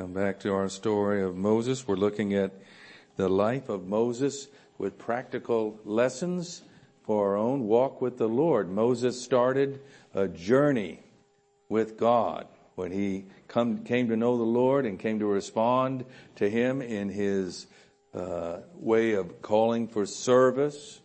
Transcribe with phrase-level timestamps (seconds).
[0.00, 1.86] Come back to our story of Moses.
[1.86, 2.52] We're looking at
[3.16, 6.62] the life of Moses with practical lessons
[7.02, 8.70] for our own walk with the Lord.
[8.70, 9.82] Moses started
[10.14, 11.00] a journey
[11.68, 16.06] with God when he come, came to know the Lord and came to respond
[16.36, 17.66] to Him in His
[18.14, 21.00] uh, way of calling for service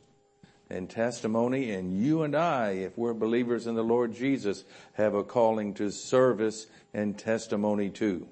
[0.69, 1.71] and testimony.
[1.71, 5.91] And you and I, if we're believers in the Lord Jesus, have a calling to
[5.91, 8.29] service and testimony too.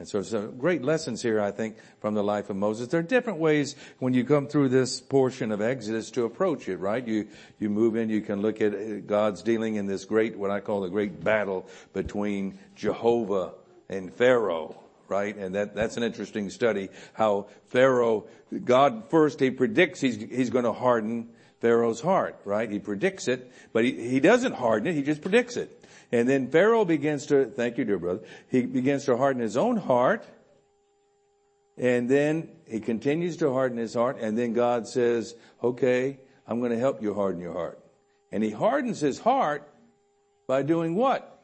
[0.00, 2.86] And so some great lessons here, I think, from the life of Moses.
[2.86, 6.76] There are different ways when you come through this portion of Exodus to approach it,
[6.76, 7.04] right?
[7.04, 7.26] You,
[7.58, 10.60] you move in, you can look at uh, God's dealing in this great, what I
[10.60, 13.54] call the great battle between Jehovah
[13.88, 15.36] and Pharaoh, right?
[15.36, 18.26] And that, that's an interesting study, how Pharaoh,
[18.64, 21.30] God first, he predicts he's, he's going to harden
[21.60, 22.70] Pharaoh's heart, right?
[22.70, 25.77] He predicts it, but he, he doesn't harden it, he just predicts it.
[26.10, 29.76] And then Pharaoh begins to, thank you dear brother, he begins to harden his own
[29.76, 30.24] heart.
[31.76, 34.18] And then he continues to harden his heart.
[34.20, 37.78] And then God says, okay, I'm going to help you harden your heart.
[38.32, 39.68] And he hardens his heart
[40.46, 41.40] by doing what?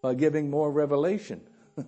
[0.00, 1.40] By giving more revelation.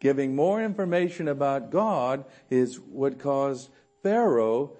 [0.00, 3.70] giving more information about God is what caused
[4.02, 4.72] Pharaoh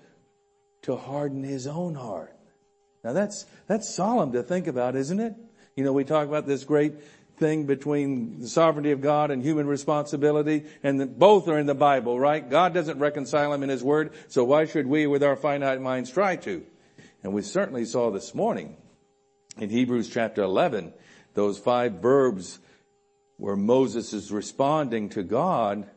[0.82, 2.31] to harden his own heart.
[3.04, 5.34] Now that's, that's solemn to think about, isn't it?
[5.76, 6.94] You know, we talk about this great
[7.38, 11.74] thing between the sovereignty of God and human responsibility, and the, both are in the
[11.74, 12.48] Bible, right?
[12.48, 16.10] God doesn't reconcile them in His Word, so why should we with our finite minds
[16.10, 16.64] try to?
[17.22, 18.76] And we certainly saw this morning
[19.58, 20.92] in Hebrews chapter 11,
[21.34, 22.58] those five verbs
[23.36, 25.88] where Moses is responding to God,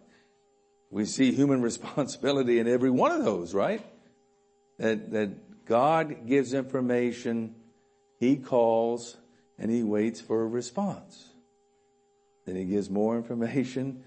[0.89, 3.85] we see human responsibility in every one of those, right?
[4.79, 5.29] That, that
[5.65, 7.55] God gives information,
[8.19, 9.17] He calls,
[9.57, 11.29] and He waits for a response.
[12.45, 14.03] Then He gives more information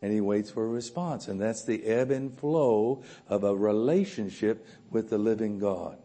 [0.00, 1.28] and He waits for a response.
[1.28, 6.01] And that's the ebb and flow of a relationship with the living God.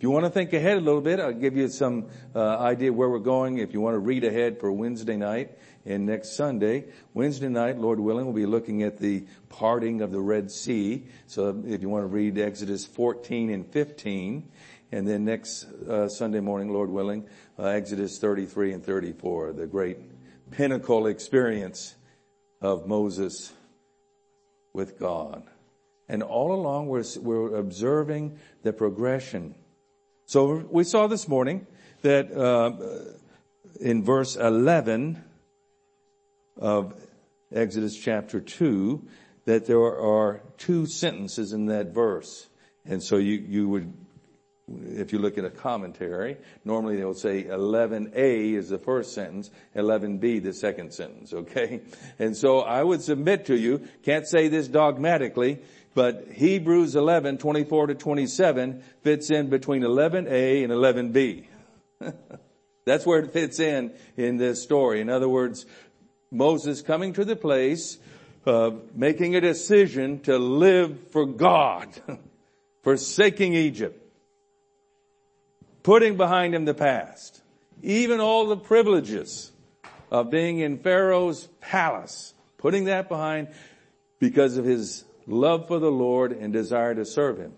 [0.00, 2.90] If you want to think ahead a little bit, I'll give you some uh, idea
[2.90, 3.58] where we're going.
[3.58, 8.00] If you want to read ahead for Wednesday night and next Sunday, Wednesday night, Lord
[8.00, 11.04] willing, we'll be looking at the parting of the Red Sea.
[11.26, 14.50] So if you want to read Exodus 14 and 15,
[14.90, 17.28] and then next uh, Sunday morning, Lord willing,
[17.58, 19.98] uh, Exodus 33 and 34, the great
[20.50, 21.94] pinnacle experience
[22.62, 23.52] of Moses
[24.72, 25.42] with God.
[26.08, 29.56] And all along we're, we're observing the progression
[30.30, 31.66] so we saw this morning
[32.02, 32.70] that uh,
[33.80, 35.20] in verse 11
[36.56, 36.94] of
[37.52, 39.04] Exodus chapter 2
[39.46, 42.46] that there are two sentences in that verse.
[42.84, 43.92] And so you, you would,
[44.68, 49.50] if you look at a commentary, normally they will say 11a is the first sentence,
[49.74, 51.80] 11b the second sentence, okay?
[52.20, 55.58] And so I would submit to you, can't say this dogmatically,
[55.94, 61.44] but Hebrews 11, 24 to 27 fits in between 11a and 11b.
[62.84, 65.00] That's where it fits in in this story.
[65.00, 65.66] In other words,
[66.30, 67.98] Moses coming to the place
[68.46, 71.88] of making a decision to live for God,
[72.82, 74.00] forsaking Egypt,
[75.82, 77.42] putting behind him the past,
[77.82, 79.50] even all the privileges
[80.10, 83.48] of being in Pharaoh's palace, putting that behind
[84.18, 87.52] because of his love for the Lord and desire to serve Him.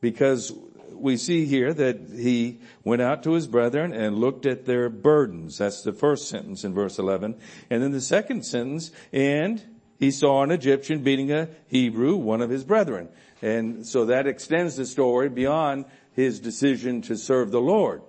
[0.00, 0.52] Because
[1.00, 5.58] we see here that he went out to his brethren and looked at their burdens.
[5.58, 7.36] That's the first sentence in verse 11.
[7.70, 9.62] And then the second sentence, and
[9.98, 13.08] he saw an Egyptian beating a Hebrew, one of his brethren.
[13.42, 18.02] And so that extends the story beyond his decision to serve the Lord.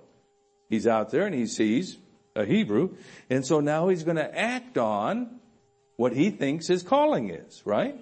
[0.68, 1.98] He's out there and he sees
[2.34, 2.96] a Hebrew.
[3.30, 5.40] And so now he's going to act on
[5.96, 7.96] what he thinks his calling is, right?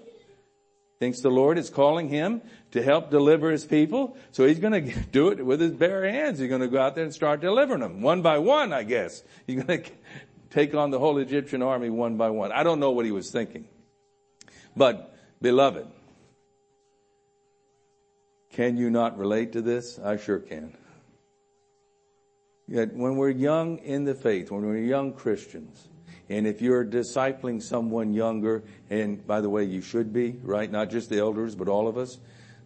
[1.01, 4.17] Thinks the Lord is calling him to help deliver his people.
[4.33, 6.39] So he's going to do it with his bare hands.
[6.39, 9.25] He's going to go out there and start delivering them one by one, I guess.
[9.47, 9.91] He's going to
[10.51, 12.53] take on the whole Egyptian army one by one.
[12.53, 13.65] I don't know what he was thinking.
[14.77, 15.87] But beloved,
[18.53, 19.99] can you not relate to this?
[19.99, 20.77] I sure can.
[22.71, 25.89] When we're young in the faith, when we're young Christians,
[26.29, 30.71] and if you're discipling someone younger, and by the way, you should be, right?
[30.71, 32.19] Not just the elders, but all of us.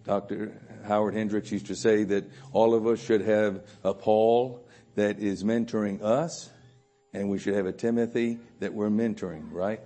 [0.04, 0.60] Dr.
[0.86, 5.42] Howard Hendricks used to say that all of us should have a Paul that is
[5.42, 6.50] mentoring us,
[7.14, 9.80] and we should have a Timothy that we're mentoring, right?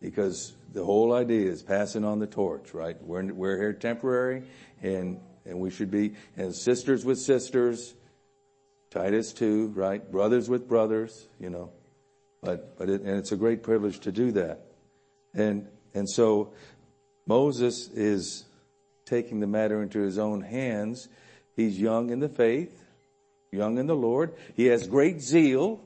[0.00, 3.00] Because the whole idea is passing on the torch, right?
[3.00, 4.42] We're, we're here temporary,
[4.82, 7.94] and, and we should be, as sisters with sisters,
[8.94, 10.08] Titus 2, right?
[10.08, 11.70] Brothers with brothers, you know.
[12.40, 14.60] But, but it, and it's a great privilege to do that.
[15.34, 16.52] And, and so
[17.26, 18.44] Moses is
[19.04, 21.08] taking the matter into his own hands.
[21.56, 22.84] He's young in the faith,
[23.50, 24.32] young in the Lord.
[24.54, 25.80] He has great zeal,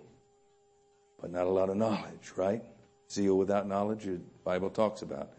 [1.18, 2.62] but not a lot of knowledge, right?
[3.10, 5.30] Zeal without knowledge, the Bible talks about.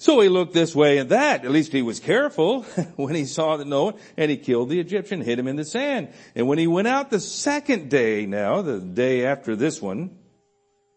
[0.00, 1.44] So he looked this way and that.
[1.44, 2.62] At least he was careful
[2.96, 6.08] when he saw the one, and he killed the Egyptian, hid him in the sand.
[6.36, 10.16] And when he went out the second day now, the day after this one,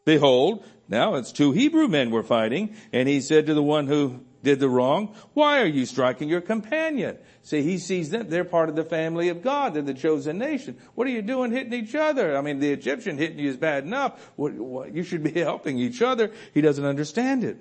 [0.05, 4.19] behold, now it's two Hebrew men were fighting and he said to the one who
[4.43, 7.17] did the wrong, why are you striking your companion?
[7.41, 10.77] See, he sees them, they're part of the family of God, they're the chosen nation.
[10.93, 12.37] What are you doing hitting each other?
[12.37, 14.31] I mean, the Egyptian hitting you is bad enough.
[14.35, 16.31] What, what, you should be helping each other.
[16.53, 17.57] He doesn't understand it.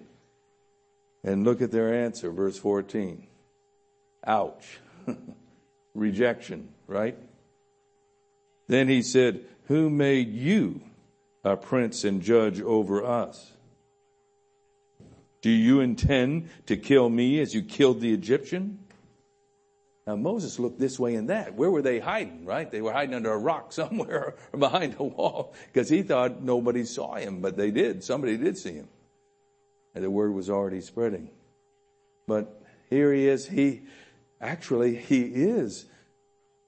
[1.22, 3.26] And look at their answer, verse 14.
[4.26, 4.78] Ouch.
[5.94, 7.18] Rejection, right?
[8.68, 10.80] Then he said, who made you
[11.44, 13.52] a prince and judge over us?
[15.42, 18.78] Do you intend to kill me as you killed the Egyptian?
[20.06, 21.54] Now Moses looked this way and that.
[21.54, 22.70] Where were they hiding, right?
[22.70, 26.84] They were hiding under a rock somewhere or behind a wall because he thought nobody
[26.84, 28.02] saw him, but they did.
[28.02, 28.88] Somebody did see him.
[29.94, 31.30] And the word was already spreading.
[32.26, 33.48] But here he is.
[33.48, 33.82] He,
[34.40, 35.86] actually, he is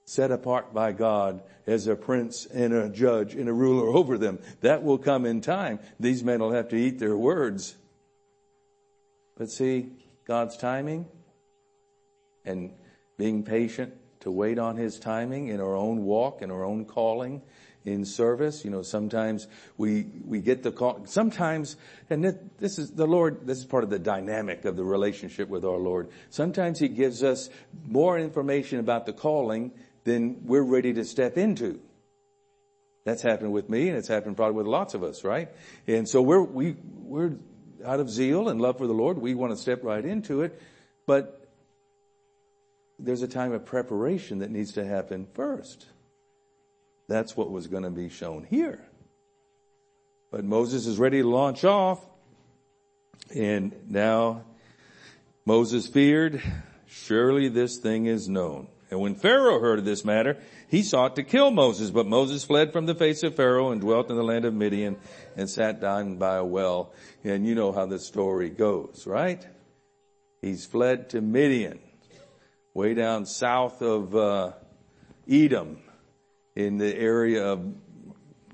[0.05, 4.39] set apart by God as a prince and a judge and a ruler over them.
[4.61, 5.79] That will come in time.
[6.01, 7.77] These men will have to eat their words.
[9.37, 9.91] But see,
[10.27, 11.07] God's timing
[12.45, 12.73] and
[13.17, 17.43] being patient to wait on His timing in our own walk, in our own calling,
[17.85, 18.65] in service.
[18.65, 19.47] You know, sometimes
[19.77, 21.77] we, we get the call, sometimes,
[22.11, 25.65] and this is the Lord, this is part of the dynamic of the relationship with
[25.65, 26.09] our Lord.
[26.31, 27.51] Sometimes He gives us
[27.87, 29.73] more information about the calling
[30.05, 31.81] than we're ready to step into.
[33.05, 35.49] That's happened with me and it's happened probably with lots of us, right?
[35.89, 37.37] And so we're, we, we're
[37.85, 39.19] out of zeal and love for the Lord.
[39.19, 40.61] We want to step right into it,
[41.07, 41.49] but
[42.99, 45.87] there's a time of preparation that needs to happen first.
[47.13, 48.81] That's what was going to be shown here.
[50.31, 52.03] But Moses is ready to launch off.
[53.37, 54.45] And now
[55.45, 56.43] Moses feared,
[56.87, 58.69] surely this thing is known.
[58.91, 60.39] And when Pharaoh heard of this matter,
[60.69, 64.09] he sought to kill Moses, but Moses fled from the face of Pharaoh and dwelt
[64.09, 64.97] in the land of Midian
[65.37, 66.95] and sat down by a well.
[67.25, 69.47] And you know how the story goes, right?
[70.41, 71.79] He's fled to Midian,
[72.73, 74.53] way down south of uh,
[75.31, 75.79] Edom
[76.55, 77.75] in the area of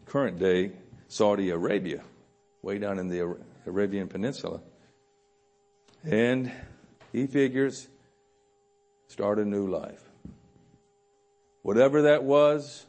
[0.06, 0.72] current day
[1.08, 2.02] Saudi Arabia,
[2.62, 3.36] way down in the
[3.66, 4.60] Arabian Peninsula.
[6.04, 6.52] And
[7.12, 7.88] he figures,
[9.08, 10.02] start a new life.
[11.62, 12.86] Whatever that was,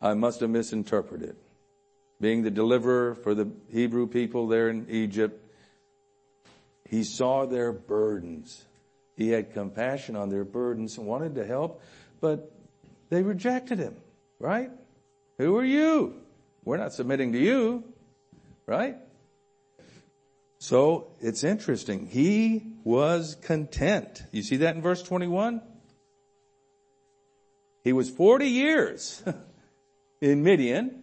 [0.00, 1.36] I must have misinterpreted.
[2.20, 5.42] Being the deliverer for the Hebrew people there in Egypt,
[6.88, 8.64] he saw their burdens.
[9.16, 11.82] He had compassion on their burdens and wanted to help,
[12.20, 12.52] but
[13.08, 13.96] they rejected him.
[14.40, 14.70] Right?
[15.38, 16.14] Who are you?
[16.64, 17.84] We're not submitting to you.
[18.66, 18.96] Right?
[20.58, 22.06] So it's interesting.
[22.06, 24.22] He was content.
[24.32, 25.60] You see that in verse 21?
[27.84, 29.22] He was 40 years
[30.20, 31.02] in Midian.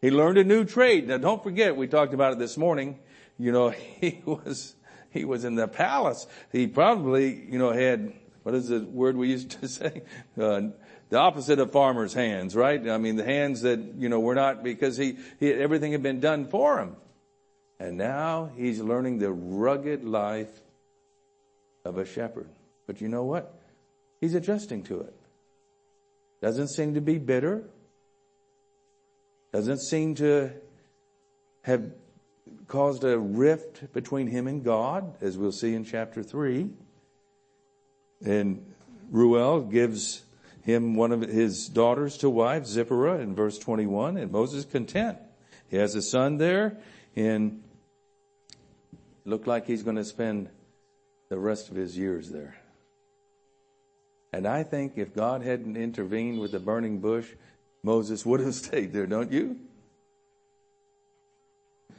[0.00, 1.08] He learned a new trade.
[1.08, 2.98] Now don't forget, we talked about it this morning.
[3.38, 3.70] You know,
[4.00, 4.74] he was,
[5.10, 6.26] he was in the palace.
[6.50, 8.12] He probably, you know, had,
[8.42, 10.02] what is the word we used to say?
[10.40, 10.70] Uh,
[11.12, 12.88] the opposite of farmer's hands, right?
[12.88, 16.20] I mean, the hands that, you know, were not because he, he, everything had been
[16.20, 16.96] done for him.
[17.78, 20.48] And now he's learning the rugged life
[21.84, 22.48] of a shepherd.
[22.86, 23.54] But you know what?
[24.22, 25.14] He's adjusting to it.
[26.40, 27.64] Doesn't seem to be bitter.
[29.52, 30.50] Doesn't seem to
[31.60, 31.90] have
[32.68, 36.70] caused a rift between him and God, as we'll see in chapter three.
[38.24, 38.64] And
[39.10, 40.22] Reuel gives
[40.62, 45.18] him one of his daughters to wife, Zipporah, in verse 21, and Moses content.
[45.68, 46.78] He has a son there,
[47.16, 47.62] and
[49.24, 50.48] looked like he's going to spend
[51.28, 52.56] the rest of his years there.
[54.32, 57.28] And I think if God hadn't intervened with the burning bush,
[57.82, 59.58] Moses would have stayed there, don't you?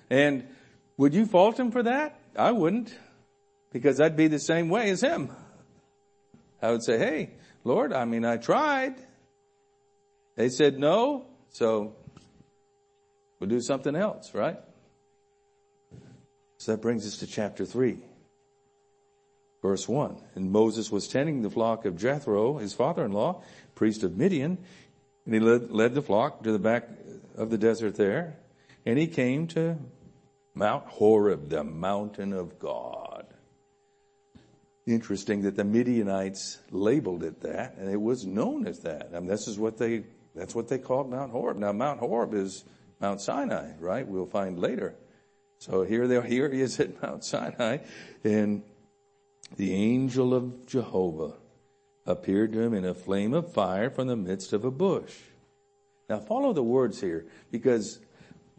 [0.10, 0.48] And
[0.98, 2.20] would you fault him for that?
[2.36, 2.96] I wouldn't,
[3.72, 5.30] because I'd be the same way as him.
[6.62, 7.32] I would say, hey,
[7.64, 8.96] Lord, I mean, I tried.
[10.36, 11.96] They said no, so
[13.40, 14.60] we'll do something else, right?
[16.58, 18.00] So that brings us to chapter three.
[19.62, 20.18] Verse one.
[20.36, 23.42] And Moses was tending the flock of Jethro, his father-in-law,
[23.76, 24.58] priest of Midian,
[25.26, 26.90] and he led, led the flock to the back
[27.38, 28.38] of the desert there.
[28.86, 29.78] and he came to
[30.54, 33.13] Mount Horeb, the mountain of God.
[34.86, 39.12] Interesting that the Midianites labeled it that, and it was known as that.
[39.16, 40.04] I mean, this is what they,
[40.36, 41.58] that's what they called Mount Horeb.
[41.58, 42.66] Now, Mount Horeb is
[43.00, 44.06] Mount Sinai, right?
[44.06, 44.96] We'll find later.
[45.58, 47.78] So here they here he is at Mount Sinai,
[48.26, 48.64] and
[49.56, 51.36] the angel of Jehovah
[52.06, 55.14] appeared to him in a flame of fire from the midst of a bush.
[56.10, 58.00] Now follow the words here, because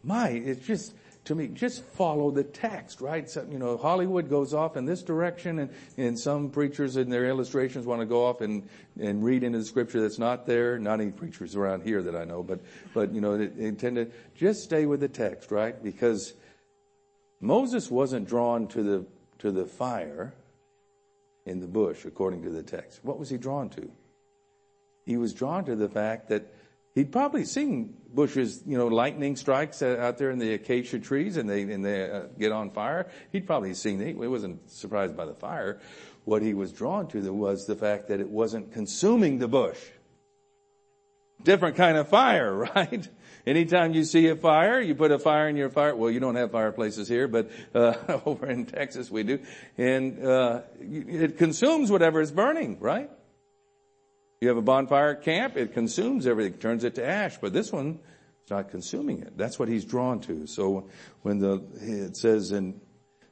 [0.02, 3.28] my, it's just, to me, just follow the text, right?
[3.30, 7.26] So, you know, Hollywood goes off in this direction and, and some preachers in their
[7.26, 8.68] illustrations want to go off and,
[9.00, 10.78] and read into the scripture that's not there.
[10.78, 12.60] Not any preachers around here that I know, but,
[12.92, 15.82] but, you know, they, they tend to just stay with the text, right?
[15.82, 16.34] Because
[17.40, 19.06] Moses wasn't drawn to the,
[19.38, 20.34] to the fire
[21.46, 23.00] in the bush, according to the text.
[23.02, 23.90] What was he drawn to?
[25.06, 26.52] He was drawn to the fact that
[26.94, 31.50] He'd probably seen bushes, you know, lightning strikes out there in the acacia trees and
[31.50, 33.08] they, and they uh, get on fire.
[33.32, 34.06] He'd probably seen it.
[34.06, 35.80] He wasn't surprised by the fire.
[36.24, 39.78] What he was drawn to was the fact that it wasn't consuming the bush.
[41.42, 43.08] Different kind of fire, right?
[43.44, 45.94] Anytime you see a fire, you put a fire in your fire.
[45.94, 49.40] Well, you don't have fireplaces here, but uh, over in Texas we do,
[49.76, 53.10] and uh, it consumes whatever is burning, right?
[54.44, 57.98] You have a bonfire camp, it consumes everything, turns it to ash, but this one
[58.44, 59.38] is not consuming it.
[59.38, 60.46] That's what he's drawn to.
[60.46, 60.90] So
[61.22, 62.78] when the, it says in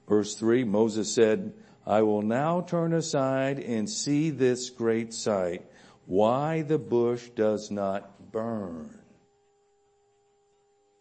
[0.09, 1.52] verse three, Moses said,
[1.87, 5.66] I will now turn aside and see this great sight,
[6.07, 8.99] why the bush does not burn.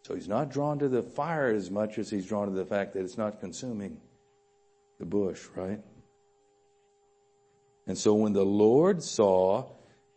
[0.03, 2.95] So he's not drawn to the fire as much as he's drawn to the fact
[2.95, 4.01] that it's not consuming
[4.99, 5.79] the bush, right?
[7.87, 9.67] And so when the Lord saw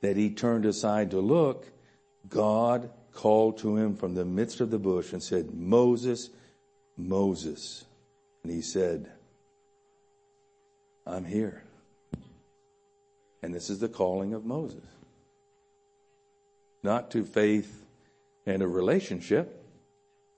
[0.05, 1.67] that he turned aside to look,
[2.29, 6.31] God called to him from the midst of the bush and said, Moses,
[6.97, 7.85] Moses.
[8.43, 9.11] And he said,
[11.07, 11.63] I'm here.
[13.43, 14.85] And this is the calling of Moses.
[16.83, 17.85] Not to faith
[18.47, 19.63] and a relationship.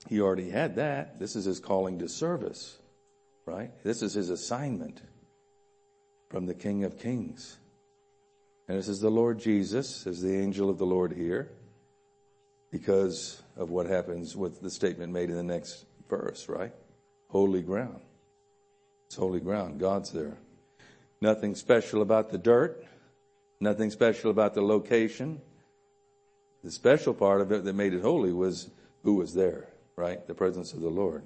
[0.08, 1.18] He already had that.
[1.18, 2.78] This is his calling to service,
[3.44, 3.70] right?
[3.82, 5.00] This is his assignment
[6.28, 7.58] from the King of Kings.
[8.68, 11.50] And this is the Lord Jesus, as the angel of the Lord here,
[12.72, 16.72] because of what happens with the statement made in the next verse, right?
[17.28, 18.00] Holy ground.
[19.06, 19.78] It's holy ground.
[19.78, 20.36] God's there.
[21.20, 22.84] Nothing special about the dirt.
[23.60, 25.40] Nothing special about the location.
[26.64, 28.68] The special part of it that made it holy was
[29.04, 30.26] who was there, right?
[30.26, 31.22] The presence of the Lord.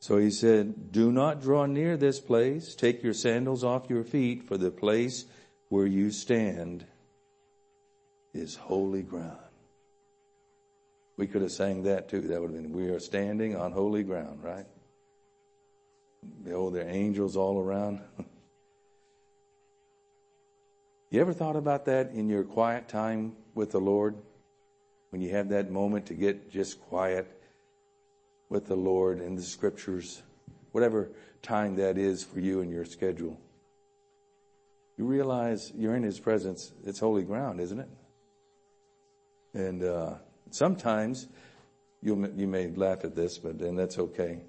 [0.00, 2.76] So he said, do not draw near this place.
[2.76, 5.24] Take your sandals off your feet for the place
[5.68, 6.84] where you stand
[8.32, 9.36] is holy ground.
[11.16, 12.20] We could have sang that too.
[12.22, 14.66] That would have been, we are standing on holy ground, right?
[16.50, 18.00] Oh, there are angels all around.
[21.10, 24.14] you ever thought about that in your quiet time with the Lord?
[25.10, 27.26] When you have that moment to get just quiet
[28.48, 30.22] with the Lord in the scriptures,
[30.72, 31.10] whatever
[31.42, 33.40] time that is for you in your schedule
[34.98, 36.72] you realize you're in His presence.
[36.84, 37.88] It's holy ground, isn't it?
[39.54, 40.14] And uh,
[40.50, 41.28] sometimes
[42.02, 44.40] you you may laugh at this, but then that's okay.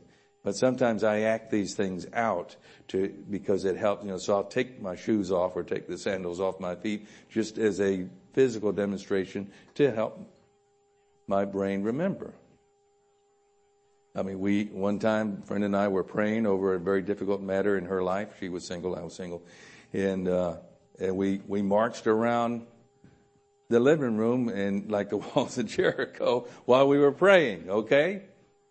[0.43, 2.55] But sometimes I act these things out
[2.89, 4.03] to because it helps.
[4.03, 7.07] You know, so I'll take my shoes off or take the sandals off my feet
[7.29, 10.19] just as a physical demonstration to help
[11.27, 12.33] my brain remember.
[14.15, 17.77] I mean, we, one time, friend and I were praying over a very difficult matter
[17.77, 18.29] in her life.
[18.39, 19.43] She was single, I was single
[19.93, 20.57] and uh,
[20.99, 22.65] and we we marched around
[23.69, 27.69] the living room and like the walls of Jericho while we were praying.
[27.69, 28.23] Okay,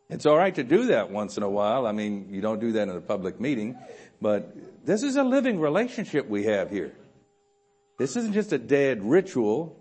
[0.08, 1.86] it's all right to do that once in a while.
[1.86, 3.76] I mean, you don't do that in a public meeting,
[4.20, 6.94] but this is a living relationship we have here.
[7.98, 9.76] This isn't just a dead ritual.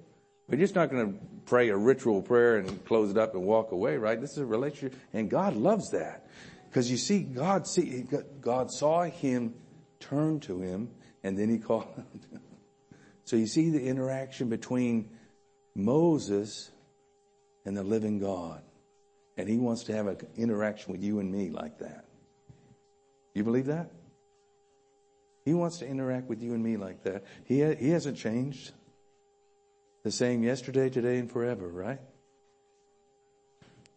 [0.48, 3.72] We're just not going to pray a ritual prayer and close it up and walk
[3.72, 4.20] away, right?
[4.20, 6.27] This is a relationship, and God loves that
[6.70, 8.06] because you see, God see
[8.41, 9.53] God saw him
[10.00, 10.89] turn to him
[11.27, 11.88] and then he called.
[13.25, 15.10] so you see the interaction between
[15.75, 16.72] Moses
[17.65, 18.62] and the living God.
[19.36, 22.05] And he wants to have an interaction with you and me like that.
[23.36, 23.91] You believe that?
[25.46, 27.24] He wants to interact with you and me like that.
[27.46, 28.72] He, ha- he hasn't changed.
[30.03, 32.00] The same yesterday, today, and forever, right?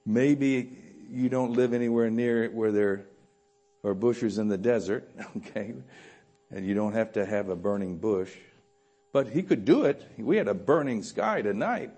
[0.04, 0.76] Maybe
[1.08, 3.06] you don't live anywhere near where there
[3.84, 5.08] are bushes in the desert,
[5.38, 5.74] okay?
[6.50, 8.32] And you don't have to have a burning bush.
[9.12, 10.06] But he could do it.
[10.18, 11.90] We had a burning sky tonight.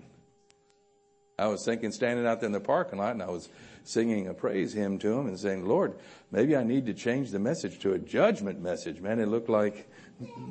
[1.37, 3.49] I was thinking standing out there in the parking lot and I was
[3.83, 5.95] singing a praise hymn to him and saying, Lord,
[6.31, 9.01] maybe I need to change the message to a judgment message.
[9.01, 9.89] Man, it looked like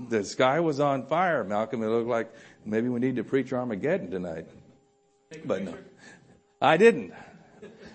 [0.09, 1.83] the sky was on fire, Malcolm.
[1.83, 2.33] It looked like
[2.65, 4.49] maybe we need to preach Armageddon tonight.
[5.45, 5.75] But no,
[6.61, 7.13] I didn't.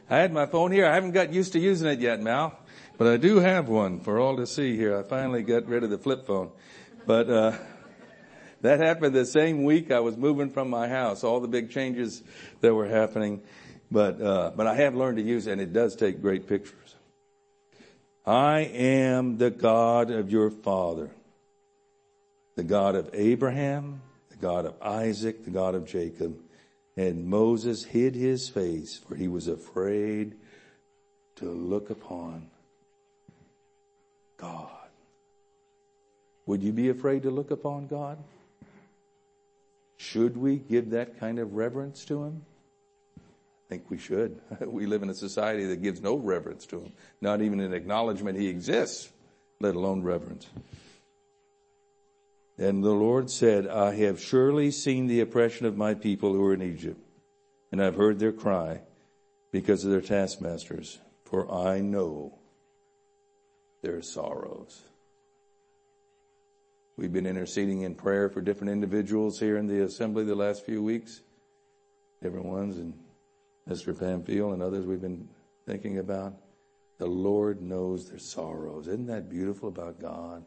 [0.09, 0.85] I had my phone here.
[0.85, 2.57] I haven't got used to using it yet, Mal,
[2.97, 4.97] but I do have one for all to see here.
[4.97, 6.51] I finally got rid of the flip phone,
[7.05, 7.57] but, uh,
[8.61, 12.23] that happened the same week I was moving from my house, all the big changes
[12.61, 13.41] that were happening.
[13.91, 16.95] But, uh, but I have learned to use it and it does take great pictures.
[18.25, 21.09] I am the God of your father,
[22.55, 26.37] the God of Abraham, the God of Isaac, the God of Jacob.
[26.97, 30.35] And Moses hid his face for he was afraid
[31.37, 32.47] to look upon
[34.37, 34.69] God.
[36.45, 38.17] Would you be afraid to look upon God?
[39.97, 42.45] Should we give that kind of reverence to him?
[43.17, 44.39] I think we should.
[44.61, 48.37] We live in a society that gives no reverence to him, not even an acknowledgement
[48.37, 49.09] he exists,
[49.59, 50.47] let alone reverence.
[52.57, 56.53] And the Lord said, I have surely seen the oppression of my people who are
[56.53, 56.99] in Egypt,
[57.71, 58.81] and I've heard their cry
[59.51, 62.36] because of their taskmasters, for I know
[63.87, 64.81] their sorrows.
[66.97, 70.83] We've been interceding in prayer for different individuals here in the assembly the last few
[70.83, 71.21] weeks.
[72.21, 72.93] Different ones and
[73.69, 73.93] Mr.
[73.93, 75.29] Pamphile and others we've been
[75.65, 76.33] thinking about.
[76.97, 78.87] The Lord knows their sorrows.
[78.87, 80.43] Isn't that beautiful about God?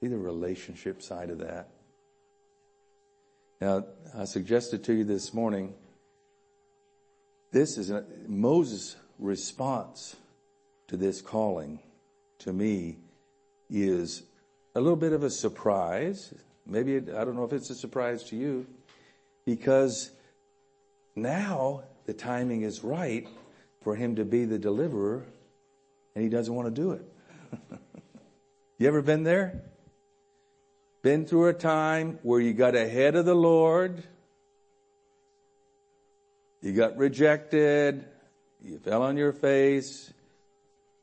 [0.00, 1.70] See the relationship side of that.
[3.60, 3.86] Now,
[4.16, 5.74] I suggested to you this morning,
[7.50, 10.14] this is a, Moses' response
[10.86, 11.80] to this calling
[12.44, 12.98] to me
[13.70, 14.22] is
[14.74, 16.32] a little bit of a surprise.
[16.66, 18.66] Maybe, it, I don't know if it's a surprise to you,
[19.44, 20.10] because
[21.16, 23.26] now the timing is right
[23.82, 25.24] for him to be the deliverer,
[26.14, 27.02] and he doesn't want to do it.
[28.78, 29.62] you ever been there?
[31.02, 34.02] Been through a time where you got ahead of the Lord,
[36.62, 38.04] you got rejected,
[38.62, 40.12] you fell on your face.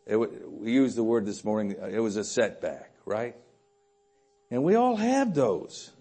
[0.06, 3.36] It, we used the word this morning, it was a setback, right?
[4.50, 5.92] And we all have those.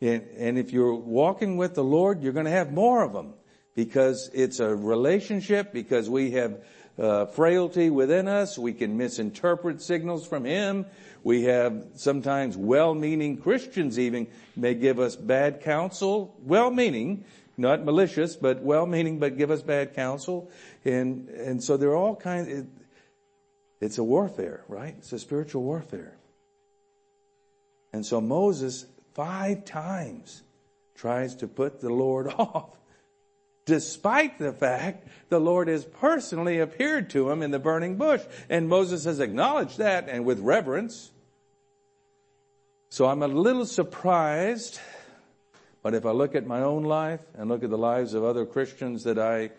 [0.00, 3.34] And, and if you're walking with the Lord, you're going to have more of them
[3.74, 6.64] because it's a relationship, because we have
[6.98, 8.58] uh, frailty within us.
[8.58, 10.86] We can misinterpret signals from Him.
[11.22, 17.24] We have sometimes well-meaning Christians even may give us bad counsel, well-meaning,
[17.56, 20.50] not malicious, but well-meaning, but give us bad counsel.
[20.84, 22.66] And, and so there are all kinds,
[23.84, 24.94] it's a warfare, right?
[24.96, 26.16] It's a spiritual warfare.
[27.92, 30.42] And so Moses five times
[30.94, 32.70] tries to put the Lord off.
[33.66, 38.22] Despite the fact the Lord has personally appeared to him in the burning bush.
[38.48, 41.10] And Moses has acknowledged that and with reverence.
[42.88, 44.80] So I'm a little surprised,
[45.82, 48.46] but if I look at my own life and look at the lives of other
[48.46, 49.50] Christians that I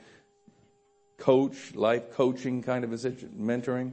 [1.17, 3.91] coach, life coaching kind of a mentoring,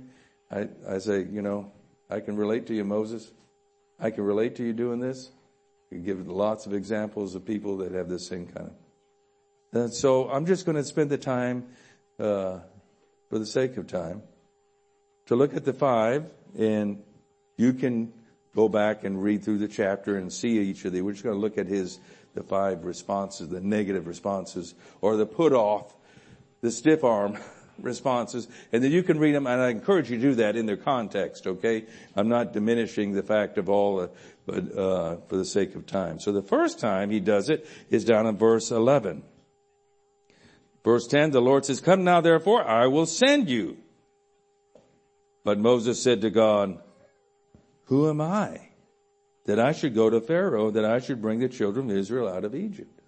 [0.53, 1.73] I, I say, you know,
[2.11, 3.33] I can relate to you, Moses.
[3.99, 5.31] I can relate to you doing this.
[5.91, 8.75] You give lots of examples of people that have this same kind of.
[9.73, 11.67] And so I'm just going to spend the time,
[12.19, 12.59] uh,
[13.31, 14.23] for the sake of time,
[15.27, 16.27] to look at the five,
[16.59, 17.03] and
[17.57, 18.13] you can
[18.55, 21.03] go back and read through the chapter and see each of these.
[21.03, 21.99] We're just going to look at his
[22.35, 25.95] the five responses, the negative responses, or the put off,
[26.61, 27.39] the stiff arm
[27.83, 30.67] responses, and then you can read them, and I encourage you to do that in
[30.67, 31.85] their context, okay?
[32.17, 34.09] I'm not diminishing the fact of all, uh,
[34.47, 36.21] but, uh, for the sake of time.
[36.21, 39.23] So the first time he does it is down in verse 11.
[40.85, 43.77] Verse 10, the Lord says, come now therefore, I will send you.
[45.45, 46.79] But Moses said to God,
[47.85, 48.69] who am I
[49.45, 52.45] that I should go to Pharaoh, that I should bring the children of Israel out
[52.45, 53.01] of Egypt?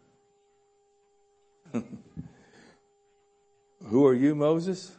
[3.88, 4.90] Who are you, Moses?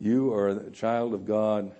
[0.00, 1.72] You are a child of God,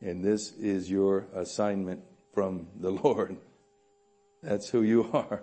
[0.00, 2.00] and this is your assignment
[2.32, 3.36] from the Lord.
[4.42, 5.42] That's who you are.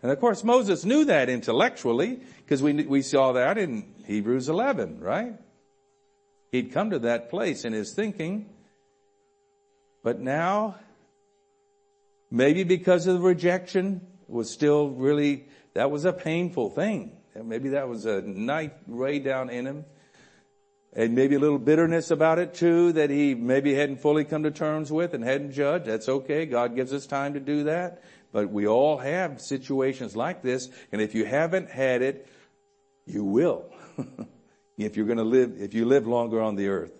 [0.00, 5.00] And of course, Moses knew that intellectually, because we, we saw that in Hebrews 11,
[5.00, 5.34] right?
[6.52, 8.50] He'd come to that place in his thinking.
[10.04, 10.76] But now,
[12.30, 17.16] maybe because of the rejection, was still really, that was a painful thing.
[17.34, 19.84] Maybe that was a night way down in him.
[20.94, 24.50] And maybe a little bitterness about it too that he maybe hadn't fully come to
[24.50, 25.86] terms with and hadn't judged.
[25.86, 26.44] That's okay.
[26.44, 28.02] God gives us time to do that.
[28.30, 30.68] But we all have situations like this.
[30.90, 32.28] And if you haven't had it,
[33.06, 33.64] You will.
[34.78, 36.92] if you're going to live, if you live longer on the earth.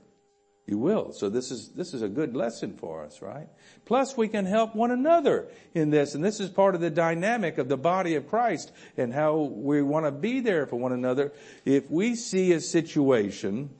[0.67, 1.13] You will.
[1.13, 3.49] So this is, this is a good lesson for us, right?
[3.85, 6.15] Plus we can help one another in this.
[6.15, 9.83] And this is part of the dynamic of the body of Christ and how we
[9.83, 11.33] want to be there for one another.
[11.65, 13.71] If we see a situation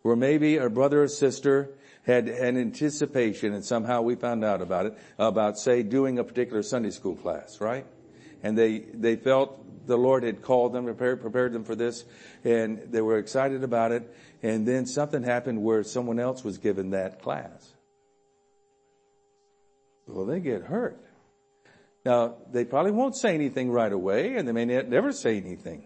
[0.00, 1.70] where maybe a brother or sister
[2.04, 6.62] had an anticipation and somehow we found out about it, about say doing a particular
[6.62, 7.84] Sunday school class, right?
[8.42, 12.04] And they, they felt the Lord had called them, prepared, prepared them for this,
[12.44, 14.14] and they were excited about it.
[14.42, 17.74] And then something happened where someone else was given that class.
[20.06, 20.98] Well, they get hurt.
[22.04, 25.84] Now, they probably won't say anything right away, and they may never say anything.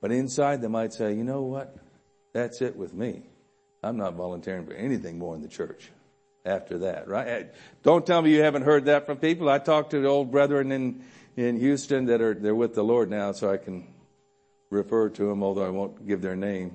[0.00, 1.74] But inside they might say, you know what?
[2.34, 3.22] That's it with me.
[3.82, 5.90] I'm not volunteering for anything more in the church
[6.44, 7.50] after that, right?
[7.82, 9.48] Don't tell me you haven't heard that from people.
[9.48, 11.04] I talked to the old brethren in
[11.36, 13.86] in Houston that are, they're with the Lord now, so I can
[14.70, 16.72] refer to them, although I won't give their name,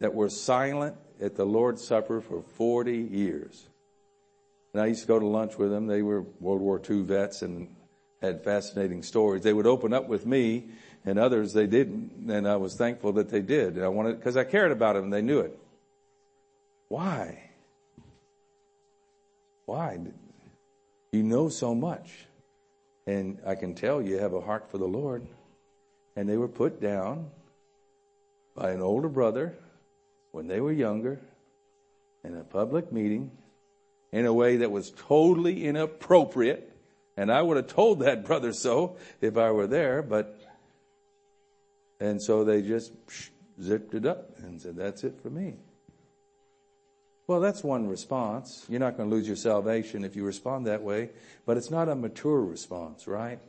[0.00, 3.68] that were silent at the Lord's Supper for 40 years.
[4.72, 5.86] And I used to go to lunch with them.
[5.86, 7.74] They were World War II vets and
[8.20, 9.42] had fascinating stories.
[9.42, 10.66] They would open up with me
[11.06, 12.30] and others they didn't.
[12.30, 13.76] And I was thankful that they did.
[13.76, 15.58] And I wanted, cause I cared about them and they knew it.
[16.88, 17.50] Why?
[19.64, 19.98] Why?
[21.12, 22.25] You know so much.
[23.06, 25.26] And I can tell you have a heart for the Lord.
[26.16, 27.30] And they were put down
[28.54, 29.54] by an older brother
[30.32, 31.20] when they were younger
[32.24, 33.30] in a public meeting
[34.12, 36.72] in a way that was totally inappropriate.
[37.16, 40.38] And I would have told that brother so if I were there, but,
[42.00, 42.92] and so they just
[43.62, 45.54] zipped it up and said, that's it for me.
[47.26, 48.64] Well, that's one response.
[48.68, 51.10] You're not going to lose your salvation if you respond that way,
[51.44, 53.40] but it's not a mature response, right?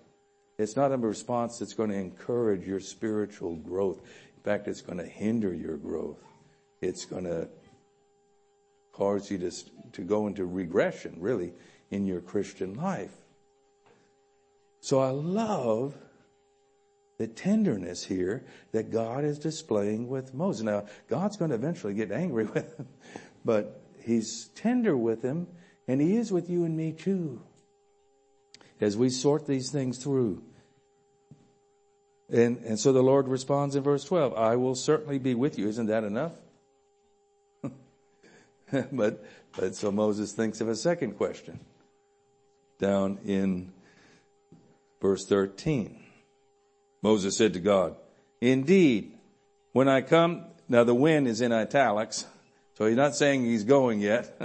[0.58, 4.00] It's not a response that's going to encourage your spiritual growth.
[4.38, 6.18] In fact, it's going to hinder your growth.
[6.82, 7.48] It's going to
[8.94, 9.52] cause you to,
[9.92, 11.54] to go into regression, really,
[11.92, 13.12] in your Christian life.
[14.80, 15.94] So I love
[17.18, 20.64] the tenderness here that God is displaying with Moses.
[20.64, 22.88] Now, God's going to eventually get angry with him,
[23.48, 25.48] but he's tender with him
[25.88, 27.42] and he is with you and me too.
[28.82, 30.44] As we sort these things through.
[32.30, 35.70] And, and so the Lord responds in verse 12, I will certainly be with you.
[35.70, 36.34] Isn't that enough?
[38.92, 39.24] but,
[39.56, 41.58] but so Moses thinks of a second question
[42.80, 43.72] down in
[45.02, 46.04] verse 13.
[47.02, 47.96] Moses said to God,
[48.42, 49.14] indeed,
[49.72, 52.26] when I come, now the when is in italics.
[52.78, 54.40] So he's not saying he's going yet.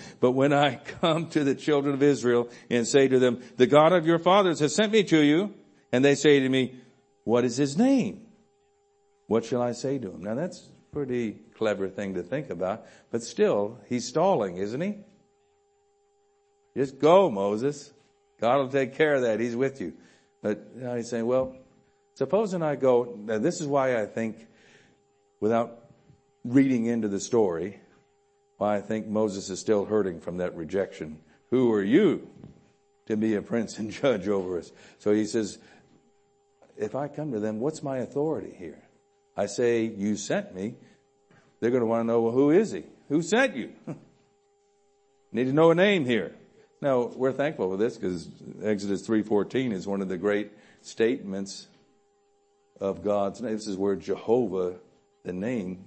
[0.20, 3.92] but when I come to the children of Israel and say to them, the God
[3.92, 5.52] of your fathers has sent me to you,
[5.90, 6.76] and they say to me,
[7.24, 8.24] what is his name?
[9.26, 10.22] What shall I say to him?
[10.22, 14.98] Now that's a pretty clever thing to think about, but still, he's stalling, isn't he?
[16.76, 17.92] Just go, Moses.
[18.40, 19.40] God will take care of that.
[19.40, 19.92] He's with you.
[20.40, 21.56] But now he's saying, well,
[22.14, 24.46] supposing I go, now this is why I think
[25.40, 25.81] without
[26.44, 27.80] reading into the story
[28.58, 31.18] why I think Moses is still hurting from that rejection.
[31.50, 32.28] Who are you
[33.06, 34.70] to be a prince and judge over us?
[34.98, 35.58] So he says,
[36.76, 38.82] if I come to them, what's my authority here?
[39.36, 40.74] I say, you sent me.
[41.60, 42.84] They're going to want to know, well, who is he?
[43.08, 43.72] Who sent you?
[45.32, 46.32] Need to know a name here.
[46.80, 48.28] Now, we're thankful for this because
[48.62, 50.50] Exodus 3.14 is one of the great
[50.82, 51.68] statements
[52.80, 53.52] of God's name.
[53.52, 54.74] This is where Jehovah,
[55.24, 55.84] the name,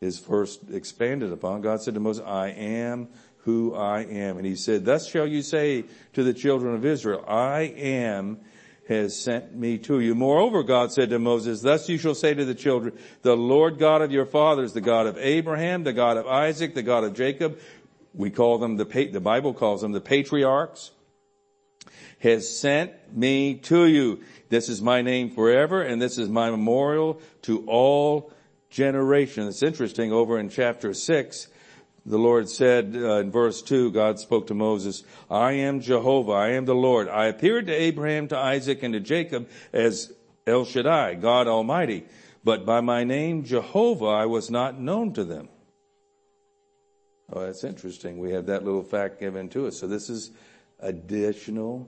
[0.00, 1.60] is first expanded upon.
[1.60, 3.08] God said to Moses, I am
[3.38, 4.38] who I am.
[4.38, 5.84] And he said, thus shall you say
[6.14, 8.40] to the children of Israel, I am
[8.88, 10.16] has sent me to you.
[10.16, 14.02] Moreover, God said to Moses, thus you shall say to the children, the Lord God
[14.02, 17.60] of your fathers, the God of Abraham, the God of Isaac, the God of Jacob,
[18.14, 20.90] we call them the, the Bible calls them the patriarchs,
[22.18, 24.20] has sent me to you.
[24.48, 28.32] This is my name forever, and this is my memorial to all
[28.70, 29.48] generation.
[29.48, 31.48] It's interesting over in chapter six,
[32.06, 36.48] the Lord said uh, in verse 2, God spoke to Moses, I am Jehovah, I
[36.52, 37.08] am the Lord.
[37.08, 40.12] I appeared to Abraham, to Isaac, and to Jacob as
[40.46, 42.06] El Shaddai, God Almighty.
[42.42, 45.48] But by my name Jehovah I was not known to them.
[47.32, 48.18] Oh, that's interesting.
[48.18, 49.78] We have that little fact given to us.
[49.78, 50.30] So this is
[50.80, 51.86] additional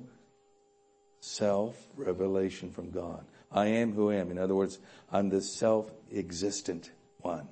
[1.23, 3.25] self-revelation from God.
[3.51, 4.31] I am who I am.
[4.31, 4.79] In other words,
[5.11, 7.49] I'm the self-existent one.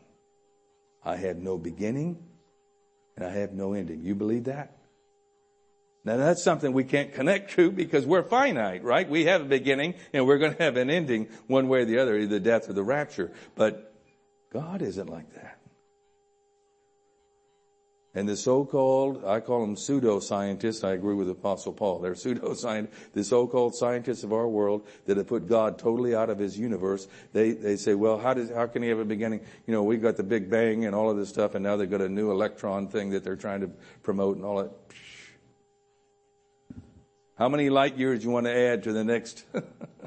[1.04, 2.18] I have no beginning
[3.16, 4.02] and I have no ending.
[4.02, 4.76] You believe that?
[6.04, 9.08] Now that's something we can't connect to because we're finite, right?
[9.08, 11.98] We have a beginning and we're going to have an ending one way or the
[11.98, 13.30] other, either death or the rapture.
[13.54, 13.94] But
[14.52, 15.59] God isn't like that.
[18.12, 23.22] And the so-called, I call them pseudo-scientists, I agree with Apostle Paul, they're pseudo-scientists, the
[23.22, 27.52] so-called scientists of our world that have put God totally out of his universe, they,
[27.52, 29.40] they say, well, how does, how can he have a beginning?
[29.64, 31.90] You know, we've got the Big Bang and all of this stuff and now they've
[31.90, 33.70] got a new electron thing that they're trying to
[34.02, 34.72] promote and all that.
[37.38, 39.44] How many light years you want to add to the next,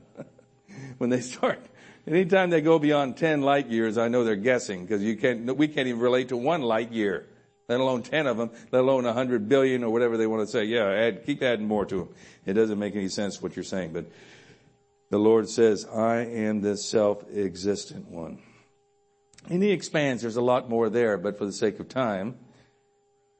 [0.98, 1.66] when they start,
[2.06, 5.70] anytime they go beyond 10 light years, I know they're guessing because you can't, we
[5.70, 7.28] can't even relate to one light year
[7.68, 10.66] let alone 10 of them, let alone 100 billion or whatever they want to say.
[10.66, 12.10] Yeah, add, keep adding more to them.
[12.46, 14.06] It doesn't make any sense what you're saying, but
[15.10, 18.40] the Lord says, I am the self-existent one.
[19.50, 22.36] And he expands, there's a lot more there, but for the sake of time,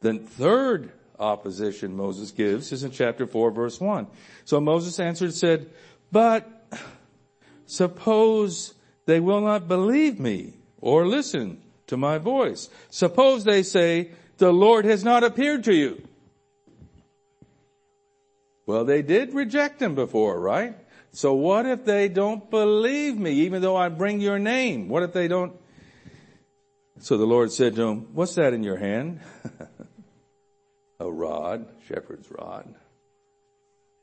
[0.02, 4.08] the third opposition Moses gives is in chapter 4 verse 1.
[4.46, 5.70] So Moses answered and said,
[6.12, 6.50] but
[7.66, 8.74] suppose
[9.06, 11.62] they will not believe me or listen
[11.94, 12.70] to my voice.
[12.90, 16.06] Suppose they say, the Lord has not appeared to you.
[18.66, 20.76] Well, they did reject him before, right?
[21.12, 24.90] So what if they don't believe me, even though I bring your name?
[24.90, 25.54] What if they don't?
[27.00, 29.20] So the Lord said to him, what's that in your hand?
[31.00, 32.74] a rod, shepherd's rod.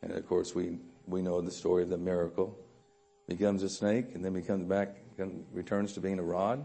[0.03, 2.57] And of course we, we know the story of the miracle.
[3.27, 4.97] Becomes a snake and then becomes back,
[5.53, 6.65] returns to being a rod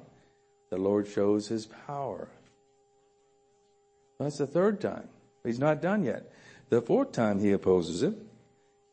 [0.75, 2.27] the Lord shows his power.
[4.19, 5.07] That's the third time.
[5.45, 6.29] He's not done yet.
[6.67, 8.13] The fourth time he opposes it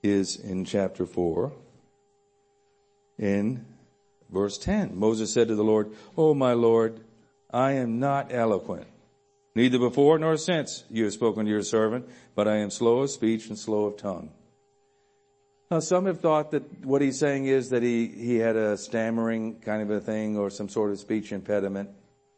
[0.01, 1.53] is in chapter 4
[3.19, 3.67] in
[4.31, 4.97] verse 10.
[4.97, 7.01] Moses said to the Lord, Oh my Lord,
[7.51, 8.87] I am not eloquent.
[9.57, 13.11] Neither before nor since you have spoken to your servant, but I am slow of
[13.11, 14.31] speech and slow of tongue.
[15.73, 19.59] Now some have thought that what he's saying is that he, he had a stammering
[19.61, 21.89] kind of a thing or some sort of speech impediment.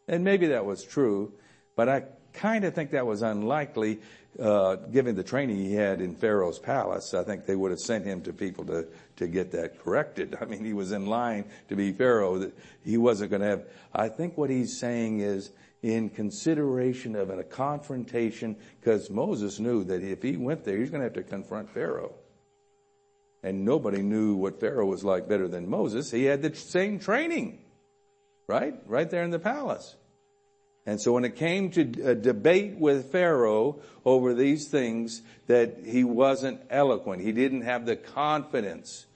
[0.07, 1.33] And maybe that was true,
[1.75, 3.99] but I kind of think that was unlikely,
[4.39, 7.13] uh, given the training he had in Pharaoh's palace.
[7.13, 10.39] I think they would have sent him to people to, to get that corrected.
[10.41, 13.65] I mean, he was in line to be Pharaoh that he wasn't going to have.
[13.93, 15.51] I think what he's saying is
[15.83, 21.01] in consideration of a confrontation, because Moses knew that if he went there, he's going
[21.01, 22.15] to have to confront Pharaoh
[23.45, 26.11] and nobody knew what Pharaoh was like better than Moses.
[26.11, 27.59] He had the same training,
[28.49, 28.75] right?
[28.87, 29.95] Right there in the palace.
[30.87, 35.79] And so when it came to a uh, debate with Pharaoh over these things, that
[35.85, 37.23] he wasn't eloquent.
[37.23, 39.07] He didn't have the confidence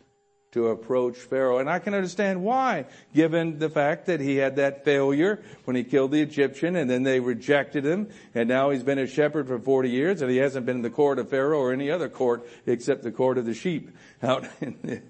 [0.53, 1.59] to approach Pharaoh.
[1.59, 5.85] And I can understand why, given the fact that he had that failure when he
[5.85, 9.59] killed the Egyptian and then they rejected him and now he's been a shepherd for
[9.59, 12.49] 40 years and he hasn't been in the court of Pharaoh or any other court
[12.67, 13.91] except the court of the sheep
[14.23, 15.03] out in the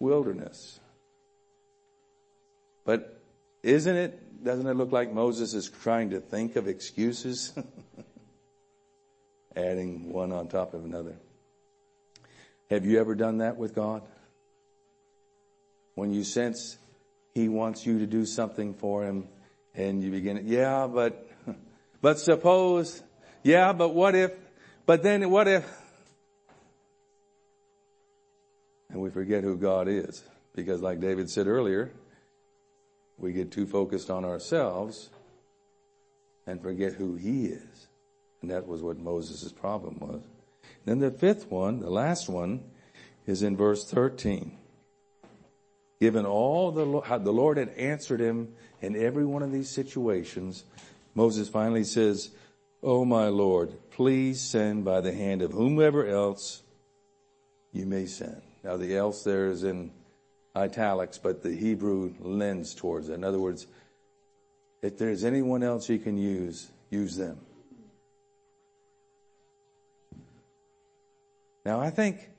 [0.00, 0.80] wilderness.
[2.84, 3.20] But
[3.62, 7.52] isn't it, doesn't it look like Moses is trying to think of excuses?
[9.56, 11.16] Adding one on top of another.
[12.70, 14.02] Have you ever done that with God?
[15.98, 16.78] When you sense
[17.34, 19.26] he wants you to do something for him
[19.74, 21.28] and you begin, yeah, but,
[22.00, 23.02] but suppose,
[23.42, 24.30] yeah, but what if,
[24.86, 25.68] but then what if,
[28.90, 30.22] and we forget who God is
[30.54, 31.90] because like David said earlier,
[33.18, 35.10] we get too focused on ourselves
[36.46, 37.88] and forget who he is.
[38.40, 40.22] And that was what Moses' problem was.
[40.84, 42.62] Then the fifth one, the last one,
[43.26, 44.56] is in verse 13
[46.00, 50.64] given all the, how the Lord had answered him in every one of these situations,
[51.14, 52.30] Moses finally says,
[52.82, 56.62] Oh my Lord, please send by the hand of whomever else
[57.72, 58.40] you may send.
[58.62, 59.90] Now the else there is in
[60.54, 63.14] italics, but the Hebrew lends towards it.
[63.14, 63.66] In other words,
[64.82, 67.38] if there's anyone else you can use, use them.
[71.64, 72.30] Now I think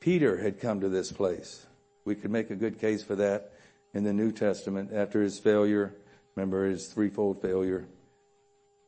[0.00, 1.66] Peter had come to this place.
[2.08, 3.52] We could make a good case for that
[3.92, 5.94] in the New Testament after his failure.
[6.36, 7.86] Remember his threefold failure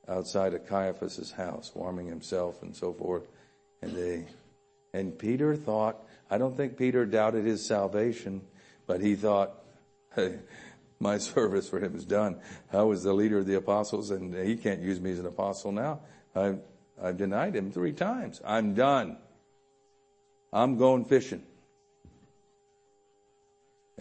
[0.08, 3.28] outside of Caiaphas's house, warming himself and so forth.
[3.82, 4.24] And they,
[4.94, 5.98] and Peter thought,
[6.30, 8.40] I don't think Peter doubted his salvation,
[8.86, 9.52] but he thought,
[10.16, 10.38] hey,
[10.98, 12.40] my service for him is done.
[12.72, 15.72] I was the leader of the apostles and he can't use me as an apostle
[15.72, 16.00] now.
[16.34, 16.60] I've,
[16.98, 18.40] I've denied him three times.
[18.46, 19.18] I'm done.
[20.54, 21.42] I'm going fishing.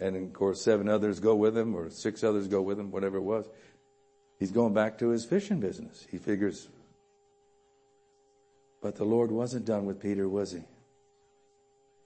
[0.00, 3.18] And of course, seven others go with him or six others go with him, whatever
[3.18, 3.46] it was.
[4.38, 6.06] He's going back to his fishing business.
[6.10, 6.68] He figures,
[8.80, 10.62] But the Lord wasn't done with Peter, was he?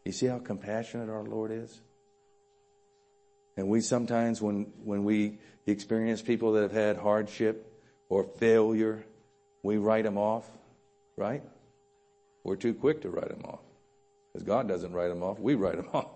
[0.04, 1.80] You see how compassionate our Lord is?
[3.56, 7.72] And we sometimes, when, when we experience people that have had hardship
[8.08, 9.04] or failure,
[9.62, 10.44] we write them off,
[11.16, 11.42] right?
[12.42, 13.60] We're too quick to write them off.
[14.32, 16.10] Because God doesn't write them off, we write them off.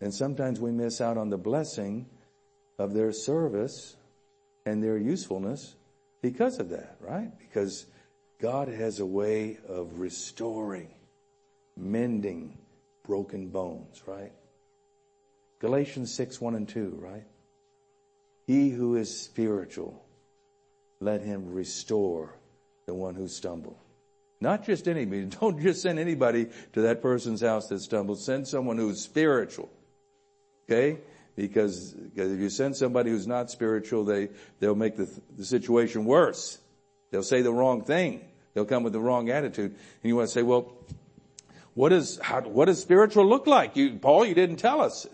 [0.00, 2.06] And sometimes we miss out on the blessing
[2.78, 3.96] of their service
[4.64, 5.74] and their usefulness
[6.22, 7.30] because of that, right?
[7.38, 7.86] Because
[8.40, 10.88] God has a way of restoring,
[11.76, 12.56] mending
[13.06, 14.32] broken bones, right?
[15.60, 17.26] Galatians 6, 1 and 2, right?
[18.46, 20.02] He who is spiritual,
[21.00, 22.34] let him restore
[22.86, 23.76] the one who stumbled.
[24.40, 25.24] Not just anybody.
[25.40, 28.20] Don't just send anybody to that person's house that stumbled.
[28.20, 29.70] Send someone who's spiritual.
[30.70, 30.98] Okay?
[31.36, 34.28] Because, because if you send somebody who's not spiritual, they,
[34.60, 36.58] they'll make the, the situation worse.
[37.10, 38.20] They'll say the wrong thing.
[38.54, 39.70] They'll come with the wrong attitude.
[39.72, 40.72] And you want to say, well,
[41.74, 43.76] what is, how, what does spiritual look like?
[43.76, 45.06] You, Paul, you didn't tell us.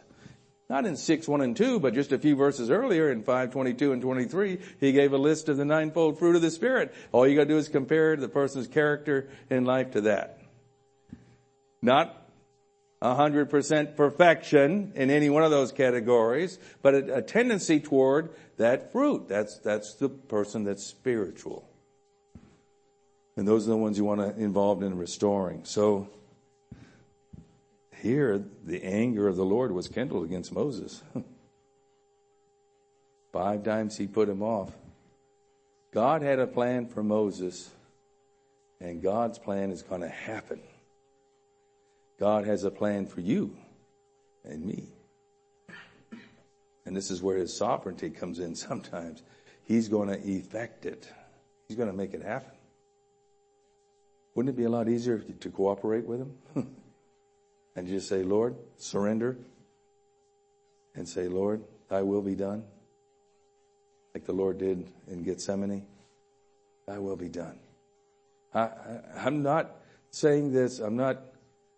[0.69, 3.93] Not in 6, 1 and 2, but just a few verses earlier in 5, 22
[3.93, 6.93] and 23, he gave a list of the ninefold fruit of the Spirit.
[7.13, 10.41] All you gotta do is compare the person's character and life to that.
[11.83, 12.26] Not
[13.03, 19.29] 100% perfection in any one of those categories, but a, a tendency toward that fruit.
[19.29, 21.69] That's, that's the person that's spiritual.
[23.37, 25.65] And those are the ones you want to involved in restoring.
[25.65, 26.09] So,
[28.01, 31.03] here, the anger of the Lord was kindled against Moses.
[33.33, 34.73] Five times he put him off.
[35.93, 37.71] God had a plan for Moses,
[38.81, 40.61] and God's plan is going to happen.
[42.19, 43.57] God has a plan for you
[44.45, 44.89] and me.
[46.85, 49.23] And this is where his sovereignty comes in sometimes.
[49.65, 51.09] He's going to effect it.
[51.69, 52.53] He's going to make it happen.
[54.35, 56.37] Wouldn't it be a lot easier to cooperate with him?
[57.77, 59.37] and just say, Lord, surrender
[60.95, 62.65] and say, Lord, thy will be done.
[64.15, 65.85] Like the Lord did in Gethsemane.
[66.87, 67.59] Thy will be done.
[68.55, 68.71] I,
[69.17, 69.77] am not
[70.11, 71.21] saying this, I'm not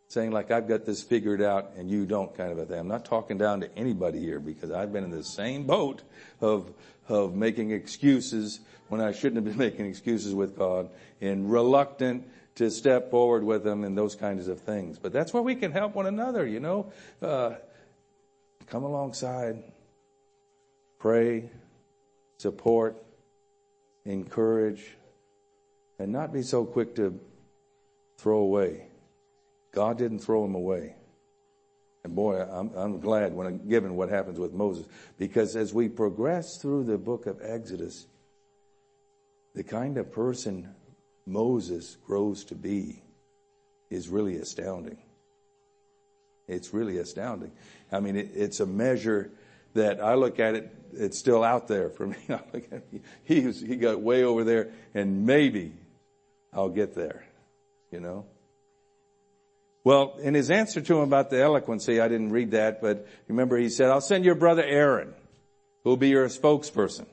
[0.09, 2.81] saying like I've got this figured out and you don't kind of a thing.
[2.81, 6.03] I'm not talking down to anybody here because I've been in the same boat
[6.41, 6.73] of,
[7.09, 10.89] of making excuses when I shouldn't have been making excuses with God
[11.21, 14.99] and reluctant to step forward with them and those kinds of things.
[14.99, 16.93] But that's where we can help one another, you know.
[17.21, 17.55] Uh,
[18.67, 19.63] come alongside,
[20.99, 21.51] pray,
[22.39, 22.97] support,
[24.07, 24.97] encourage,
[25.99, 27.21] and not be so quick to
[28.17, 28.88] throw away.
[29.79, 30.97] God didn't throw him away.
[32.03, 34.85] And boy, I'm, I'm glad when I'm given what happens with Moses,
[35.19, 38.09] because as we progress through the book of Exodus,
[39.55, 40.75] the kind of person
[41.27, 43.05] Moses grows to be
[43.89, 44.99] is really astounding.
[46.49, 47.53] It's really astounding.
[47.93, 49.31] I mean, it, it's a measure
[49.75, 52.17] that I look at it, it's still out there for me.
[52.29, 52.83] I look at
[53.23, 55.73] he, he got way over there and maybe
[56.53, 57.25] I'll get there,
[57.93, 58.27] you know?
[59.89, 63.57] Well, in his answer to him about the eloquency, I didn't read that, but remember
[63.57, 65.15] he said, I'll send your brother Aaron,
[65.83, 67.07] who'll be your spokesperson.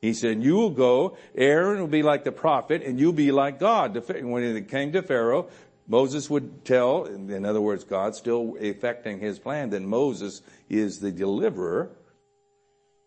[0.00, 3.58] He said, you will go, Aaron will be like the prophet, and you'll be like
[3.58, 4.00] God.
[4.08, 5.48] When it came to Pharaoh,
[5.88, 11.10] Moses would tell, in other words, God still effecting his plan, that Moses is the
[11.10, 11.90] deliverer,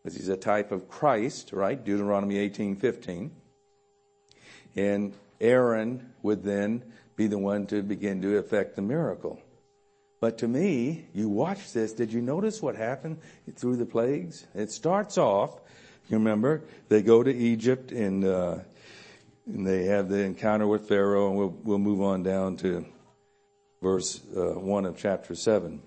[0.03, 1.81] because he's a type of Christ, right?
[1.81, 3.31] Deuteronomy 18, 15.
[4.75, 6.83] And Aaron would then
[7.15, 9.39] be the one to begin to effect the miracle.
[10.19, 13.19] But to me, you watch this, did you notice what happened
[13.55, 14.45] through the plagues?
[14.55, 15.59] It starts off
[16.09, 16.61] you remember?
[16.89, 18.59] They go to Egypt and, uh,
[19.45, 22.85] and they have the encounter with Pharaoh and we'll, we'll move on down to
[23.81, 25.81] verse uh, 1 of chapter 7.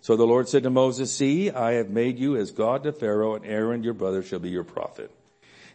[0.00, 3.34] So the Lord said to Moses, see, I have made you as God to Pharaoh
[3.34, 5.10] and Aaron your brother shall be your prophet.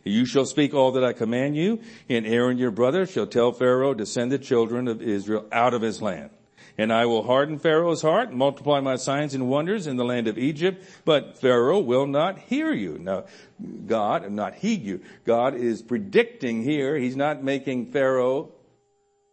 [0.03, 3.93] You shall speak all that I command you and Aaron your brother shall tell Pharaoh
[3.93, 6.29] to send the children of Israel out of his land.
[6.77, 10.29] And I will harden Pharaoh's heart, and multiply my signs and wonders in the land
[10.29, 12.97] of Egypt, but Pharaoh will not hear you.
[12.97, 13.25] Now,
[13.85, 15.01] God, not heed you.
[15.25, 18.53] God is predicting here, He's not making Pharaoh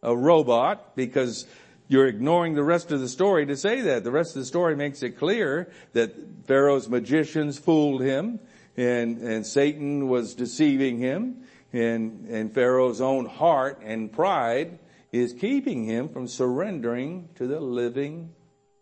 [0.03, 1.47] a robot because
[1.87, 4.03] you're ignoring the rest of the story to say that.
[4.03, 6.15] The rest of the story makes it clear that
[6.47, 8.41] Pharaoh's magicians fooled him
[8.77, 14.79] and, and Satan was deceiving him and, and Pharaoh's own heart and pride
[15.13, 18.35] is keeping him from surrendering to the living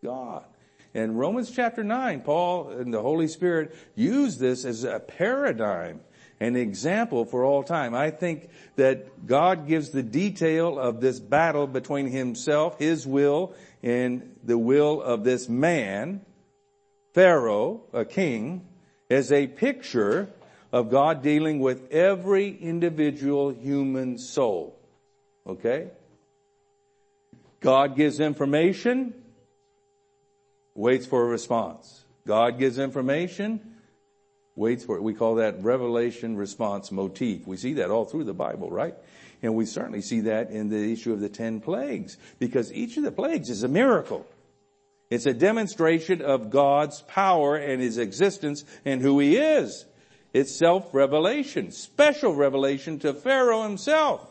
[0.03, 0.43] God.
[0.93, 6.01] In Romans chapter 9, Paul and the Holy Spirit use this as a paradigm
[6.39, 7.93] an example for all time.
[7.95, 14.35] I think that God gives the detail of this battle between himself, his will, and
[14.43, 16.21] the will of this man,
[17.13, 18.67] Pharaoh, a king,
[19.09, 20.29] as a picture
[20.71, 24.77] of God dealing with every individual human soul.
[25.47, 25.89] Okay?
[27.59, 29.13] God gives information,
[30.73, 32.03] waits for a response.
[32.27, 33.75] God gives information,
[34.55, 35.03] waits for it.
[35.03, 37.45] We call that revelation response motif.
[37.47, 38.95] We see that all through the Bible, right?
[39.41, 43.03] And we certainly see that in the issue of the ten plagues, because each of
[43.03, 44.25] the plagues is a miracle.
[45.09, 49.85] It's a demonstration of God's power and His existence and who He is.
[50.35, 54.29] It's self-revelation, special revelation to Pharaoh himself.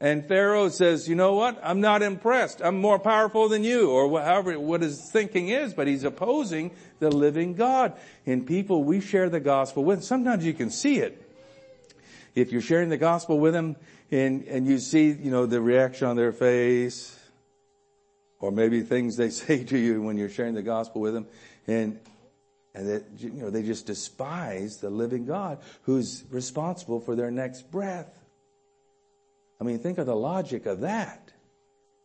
[0.00, 1.58] And Pharaoh says, you know what?
[1.62, 2.60] I'm not impressed.
[2.62, 7.10] I'm more powerful than you, or however, what his thinking is, but he's opposing the
[7.10, 7.94] living God.
[8.26, 11.20] And people we share the gospel with, sometimes you can see it.
[12.34, 13.76] If you're sharing the gospel with them
[14.10, 17.17] and, and you see, you know, the reaction on their face,
[18.40, 21.26] or maybe things they say to you when you're sharing the gospel with them,
[21.66, 21.98] and,
[22.74, 27.70] and that, you know, they just despise the living God who's responsible for their next
[27.70, 28.18] breath.
[29.60, 31.32] I mean, think of the logic of that.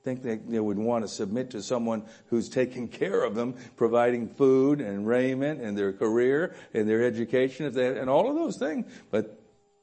[0.04, 4.28] Think that they would want to submit to someone who's taking care of them, providing
[4.28, 8.58] food and raiment and their career and their education if they and all of those
[8.58, 9.40] things, but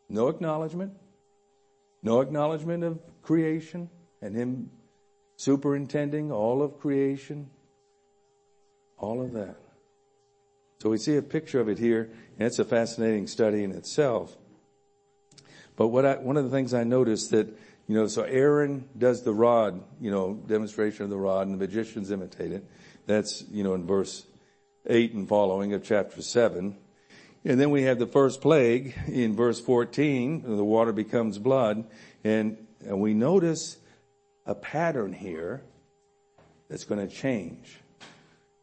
[0.09, 0.93] no acknowledgement.
[2.03, 3.89] No acknowledgement of creation
[4.21, 4.71] and Him
[5.41, 7.49] superintending all of creation.
[8.99, 9.57] All of that.
[10.81, 14.37] So we see a picture of it here, and it's a fascinating study in itself.
[15.77, 17.47] But what I, one of the things I noticed that,
[17.89, 21.67] you know, so Aaron does the rod, you know, demonstration of the rod and the
[21.67, 22.65] magicians imitate it.
[23.07, 24.27] That's, you know, in verse
[24.87, 26.77] 8 and following of chapter 7.
[27.47, 31.87] And then we have the first plague in verse 14, the water becomes blood.
[32.25, 33.79] And, and we notice
[34.47, 35.63] a pattern here
[36.69, 37.79] that's going to change.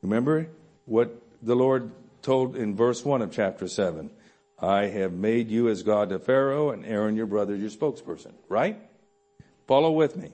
[0.02, 0.48] Remember
[0.86, 4.10] what the Lord told in verse 1 of chapter 7.
[4.60, 8.34] I have made you as God to Pharaoh and Aaron your brother your spokesperson.
[8.50, 8.80] Right?
[9.68, 10.32] Follow with me.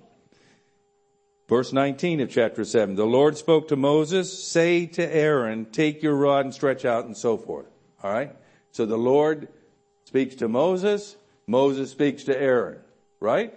[1.49, 2.95] Verse 19 of chapter 7.
[2.95, 7.17] The Lord spoke to Moses, say to Aaron, take your rod and stretch out and
[7.17, 7.67] so forth.
[8.03, 8.35] Alright?
[8.71, 9.49] So the Lord
[10.05, 11.15] speaks to Moses,
[11.45, 12.79] Moses speaks to Aaron.
[13.19, 13.53] Right?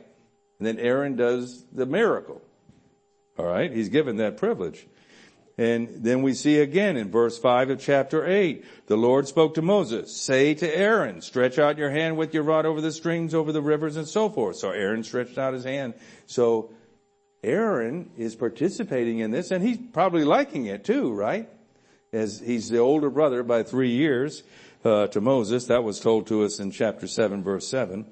[0.59, 2.41] And then Aaron does the miracle.
[3.39, 3.73] Alright?
[3.73, 4.87] He's given that privilege.
[5.59, 9.63] And then we see again in verse 5 of chapter 8, the Lord spoke to
[9.63, 13.53] Moses, say to Aaron, stretch out your hand with your rod over the streams, over
[13.53, 14.57] the rivers and so forth.
[14.57, 15.95] So Aaron stretched out his hand.
[16.27, 16.73] So
[17.43, 21.49] Aaron is participating in this and he's probably liking it too, right?
[22.13, 24.43] As he's the older brother by three years,
[24.87, 25.67] uh, to Moses.
[25.67, 28.07] That was told to us in chapter 7 verse 7.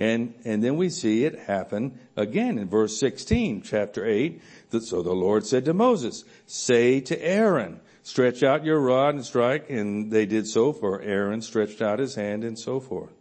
[0.00, 4.42] And, and then we see it happen again in verse 16, chapter 8.
[4.70, 9.24] That, So the Lord said to Moses, say to Aaron, stretch out your rod and
[9.24, 9.70] strike.
[9.70, 13.12] And they did so for Aaron stretched out his hand and so forth.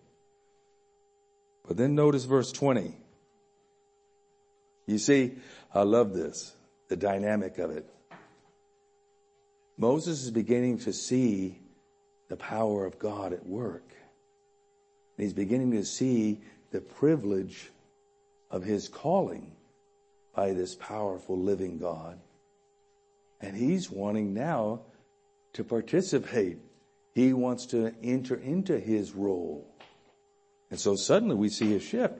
[1.68, 2.96] But then notice verse 20.
[4.88, 5.34] You see,
[5.74, 6.54] I love this,
[6.90, 7.90] the dynamic of it.
[9.78, 11.60] Moses is beginning to see
[12.28, 13.88] the power of God at work.
[15.18, 16.40] He's beginning to see
[16.72, 17.70] the privilege
[18.50, 19.52] of his calling
[20.36, 22.20] by this powerful living God.
[23.42, 24.82] And he's wanting now
[25.54, 26.58] to participate.
[27.14, 29.68] He wants to enter into his role.
[30.70, 32.14] And so suddenly we see a shift.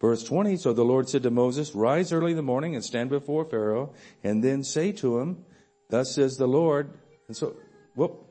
[0.00, 3.08] Verse 20, so the Lord said to Moses, rise early in the morning and stand
[3.08, 5.44] before Pharaoh and then say to him,
[5.88, 6.90] thus says the Lord.
[7.28, 7.56] And so,
[7.94, 8.26] whoop,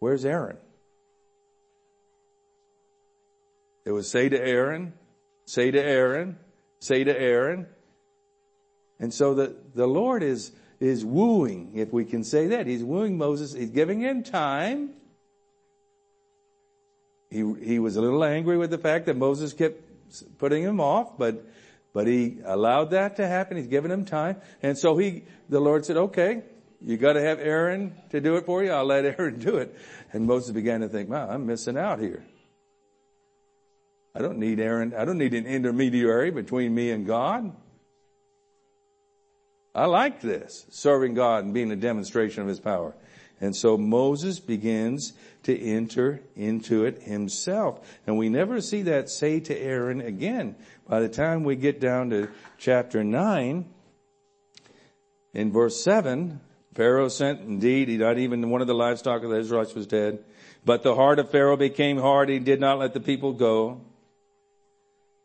[0.00, 0.58] where's Aaron?
[3.88, 4.92] It was say to Aaron,
[5.46, 6.36] say to Aaron,
[6.78, 7.66] say to Aaron.
[9.00, 12.66] And so the, the Lord is, is wooing, if we can say that.
[12.66, 13.54] He's wooing Moses.
[13.54, 14.90] He's giving him time.
[17.30, 19.82] He, he was a little angry with the fact that Moses kept
[20.36, 21.46] putting him off, but,
[21.94, 23.56] but he allowed that to happen.
[23.56, 24.36] He's given him time.
[24.62, 26.42] And so he, the Lord said, okay,
[26.84, 28.70] you gotta have Aaron to do it for you.
[28.70, 29.74] I'll let Aaron do it.
[30.12, 32.22] And Moses began to think, wow, I'm missing out here.
[34.18, 34.94] I don't need Aaron.
[34.98, 37.54] I don't need an intermediary between me and God.
[39.76, 42.96] I like this, serving God and being a demonstration of His power.
[43.40, 45.12] And so Moses begins
[45.44, 47.88] to enter into it himself.
[48.04, 50.56] And we never see that say to Aaron again.
[50.88, 53.64] By the time we get down to chapter 9,
[55.32, 56.40] in verse 7,
[56.74, 60.24] Pharaoh sent indeed, he not even one of the livestock of the Israelites was dead.
[60.64, 62.28] But the heart of Pharaoh became hard.
[62.28, 63.82] He did not let the people go.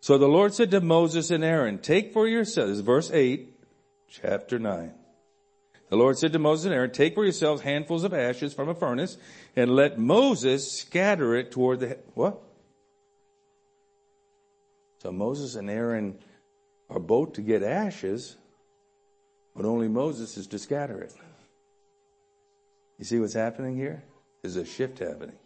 [0.03, 3.57] So the Lord said to Moses and Aaron, take for yourselves, verse 8,
[4.09, 4.91] chapter 9.
[5.89, 8.75] The Lord said to Moses and Aaron, take for yourselves handfuls of ashes from a
[8.75, 9.15] furnace
[9.55, 12.41] and let Moses scatter it toward the, what?
[14.97, 16.19] So Moses and Aaron
[16.89, 18.35] are both to get ashes,
[19.55, 21.13] but only Moses is to scatter it.
[22.99, 24.03] You see what's happening here?
[24.41, 25.37] There's a shift happening.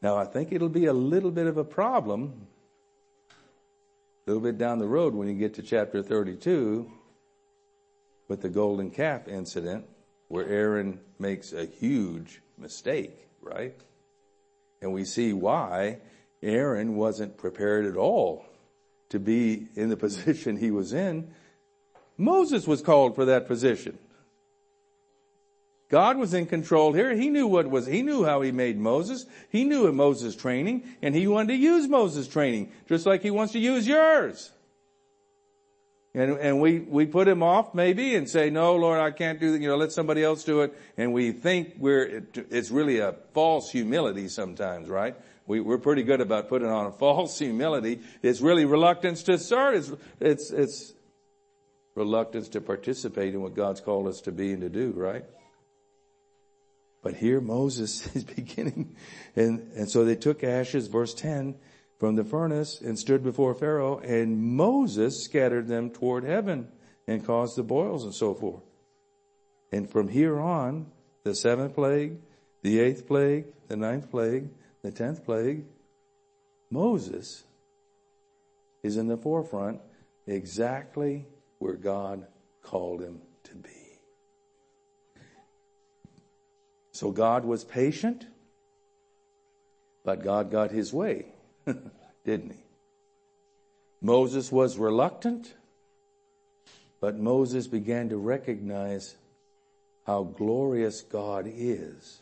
[0.00, 2.46] Now I think it'll be a little bit of a problem
[4.26, 6.90] a little bit down the road when you get to chapter 32
[8.26, 9.84] with the golden calf incident
[10.28, 13.78] where Aaron makes a huge mistake, right?
[14.80, 15.98] And we see why
[16.42, 18.46] Aaron wasn't prepared at all
[19.10, 21.30] to be in the position he was in.
[22.16, 23.98] Moses was called for that position.
[25.94, 27.14] God was in control here.
[27.14, 29.26] He knew what was, he knew how he made Moses.
[29.50, 33.52] He knew Moses' training and he wanted to use Moses' training just like he wants
[33.52, 34.50] to use yours.
[36.12, 39.52] And, and we, we put him off maybe and say, no, Lord, I can't do
[39.52, 39.60] that.
[39.60, 40.76] You know, let somebody else do it.
[40.96, 45.14] And we think we're, it, it's really a false humility sometimes, right?
[45.46, 48.00] We, we're pretty good about putting on a false humility.
[48.20, 49.76] It's really reluctance to serve.
[49.76, 50.92] It's, it's, it's
[51.94, 55.24] reluctance to participate in what God's called us to be and to do, right?
[57.04, 58.96] But here Moses is beginning,
[59.36, 61.54] and, and so they took ashes, verse 10,
[62.00, 66.68] from the furnace and stood before Pharaoh and Moses scattered them toward heaven
[67.06, 68.62] and caused the boils and so forth.
[69.70, 70.86] And from here on,
[71.22, 72.18] the seventh plague,
[72.62, 74.48] the eighth plague, the ninth plague,
[74.82, 75.64] the tenth plague,
[76.70, 77.44] Moses
[78.82, 79.80] is in the forefront
[80.26, 81.26] exactly
[81.58, 82.26] where God
[82.62, 83.84] called him to be.
[86.94, 88.24] So God was patient,
[90.04, 91.26] but God got his way.
[92.24, 92.62] Didn't he?
[94.00, 95.54] Moses was reluctant,
[97.00, 99.16] but Moses began to recognize
[100.06, 102.20] how glorious God is.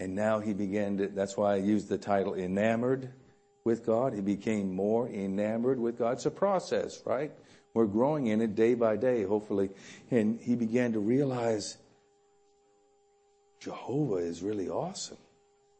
[0.00, 3.10] And now he began to, that's why I used the title enamored
[3.62, 4.12] with God.
[4.12, 6.14] He became more enamored with God.
[6.14, 7.30] It's a process, right?
[7.74, 9.70] We're growing in it day by day, hopefully.
[10.10, 11.78] And he began to realize
[13.60, 15.18] Jehovah is really awesome.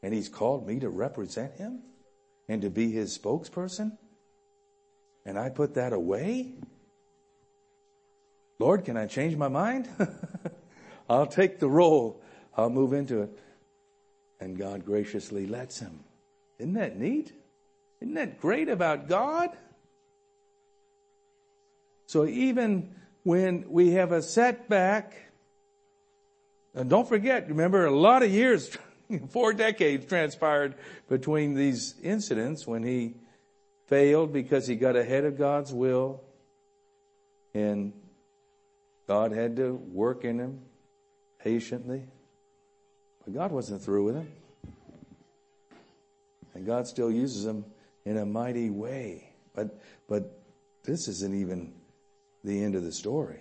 [0.02, 1.80] And he's called me to represent him
[2.48, 3.96] and to be his spokesperson.
[5.24, 6.52] And I put that away.
[8.58, 9.88] Lord, can I change my mind?
[11.10, 12.22] I'll take the role.
[12.56, 13.30] I'll move into it.
[14.40, 16.00] And God graciously lets him.
[16.58, 17.32] Isn't that neat?
[18.00, 19.50] Isn't that great about God?
[22.06, 25.16] So even when we have a setback,
[26.76, 28.76] and don't forget, remember a lot of years
[29.30, 30.74] four decades transpired
[31.08, 33.14] between these incidents when he
[33.86, 36.22] failed because he got ahead of God's will
[37.54, 37.92] and
[39.08, 40.60] God had to work in him
[41.42, 42.04] patiently.
[43.24, 44.28] But God wasn't through with him.
[46.54, 47.64] And God still uses him
[48.04, 49.30] in a mighty way.
[49.54, 50.38] But, but
[50.84, 51.72] this isn't even
[52.44, 53.40] the end of the story.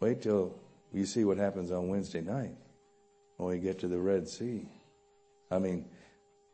[0.00, 0.54] Wait till
[0.92, 2.56] you see what happens on Wednesday night
[3.36, 4.66] when we get to the Red Sea.
[5.50, 5.86] I mean,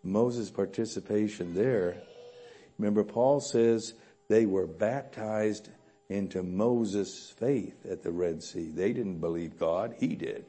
[0.03, 1.97] Moses' participation there.
[2.79, 3.95] Remember, Paul says
[4.29, 5.69] they were baptized
[6.09, 8.71] into Moses' faith at the Red Sea.
[8.71, 10.45] They didn't believe God, he did.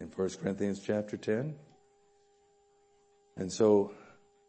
[0.00, 1.56] In 1 Corinthians chapter 10.
[3.36, 3.92] And so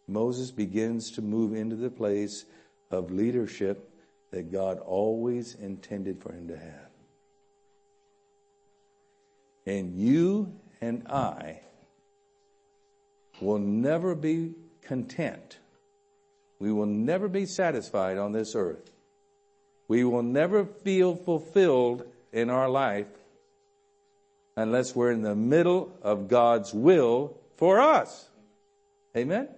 [0.07, 2.45] Moses begins to move into the place
[2.91, 3.88] of leadership
[4.31, 6.89] that God always intended for him to have.
[9.65, 11.61] And you and I
[13.41, 15.57] will never be content.
[16.59, 18.91] We will never be satisfied on this earth.
[19.87, 23.07] We will never feel fulfilled in our life
[24.55, 28.29] unless we're in the middle of God's will for us.
[29.15, 29.49] Amen?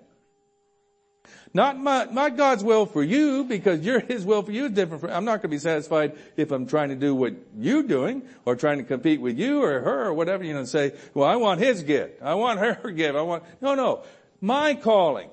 [1.54, 5.04] Not my, not God's will for you because your, His will for you is different.
[5.14, 8.56] I'm not going to be satisfied if I'm trying to do what you're doing or
[8.56, 11.60] trying to compete with you or her or whatever, you know, say, well, I want
[11.60, 12.22] His gift.
[12.22, 13.16] I want her gift.
[13.16, 14.04] I want, no, no.
[14.40, 15.30] My calling.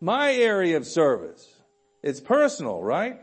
[0.00, 1.46] My area of service.
[2.02, 3.20] It's personal, right?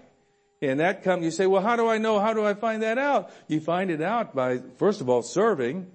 [0.62, 2.20] And that comes, you say, well, how do I know?
[2.20, 3.32] How do I find that out?
[3.48, 5.92] You find it out by, first of all, serving.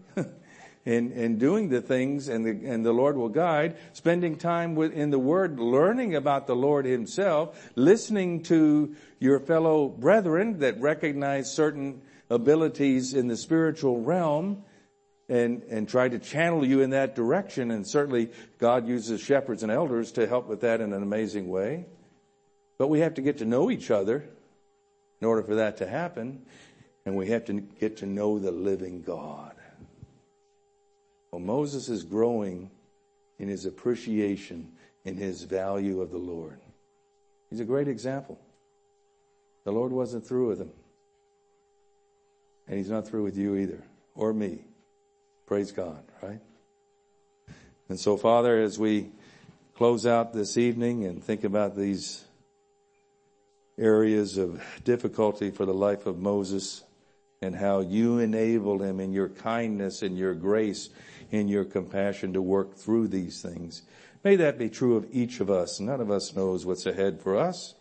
[0.84, 4.92] In, in doing the things and the, and the Lord will guide, spending time with,
[4.92, 11.52] in the Word, learning about the Lord Himself, listening to your fellow brethren that recognize
[11.52, 12.00] certain
[12.30, 14.64] abilities in the spiritual realm
[15.28, 17.70] and, and try to channel you in that direction.
[17.70, 21.86] And certainly God uses shepherds and elders to help with that in an amazing way.
[22.78, 24.24] But we have to get to know each other
[25.20, 26.46] in order for that to happen.
[27.04, 29.54] And we have to get to know the living God.
[31.30, 32.70] Well, Moses is growing
[33.38, 34.72] in his appreciation
[35.04, 36.58] in his value of the Lord.
[37.50, 38.38] He's a great example.
[39.64, 40.70] The Lord wasn't through with him.
[42.66, 43.82] And he's not through with you either,
[44.14, 44.60] or me.
[45.46, 46.40] Praise God, right?
[47.88, 49.10] And so Father, as we
[49.74, 52.24] close out this evening and think about these
[53.78, 56.82] areas of difficulty for the life of Moses
[57.41, 60.91] and how you enabled him in your kindness and your grace
[61.30, 63.82] in your compassion to work through these things.
[64.24, 65.78] May that be true of each of us.
[65.78, 67.74] None of us knows what's ahead for us.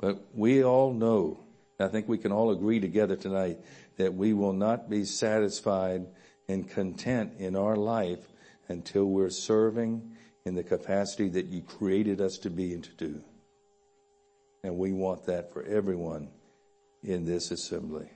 [0.00, 1.38] But we all know,
[1.78, 3.58] I think we can all agree together tonight,
[3.98, 6.06] that we will not be satisfied
[6.48, 8.26] and content in our life
[8.68, 13.22] until we're serving in the capacity that you created us to be and to do.
[14.64, 16.30] And we want that for everyone
[17.02, 18.08] in this assembly.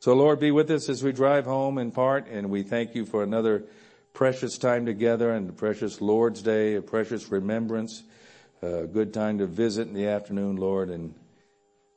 [0.00, 3.04] So Lord, be with us as we drive home in part, and we thank you
[3.04, 3.64] for another
[4.12, 8.02] precious time together and a precious Lord's Day, a precious remembrance,
[8.62, 11.14] a good time to visit in the afternoon, Lord, and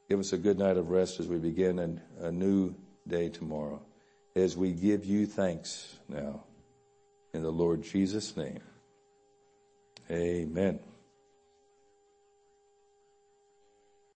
[0.09, 2.75] give us a good night of rest as we begin a, a new
[3.07, 3.81] day tomorrow.
[4.35, 6.43] As we give you thanks now
[7.33, 8.61] in the Lord Jesus' name.
[10.09, 10.79] Amen.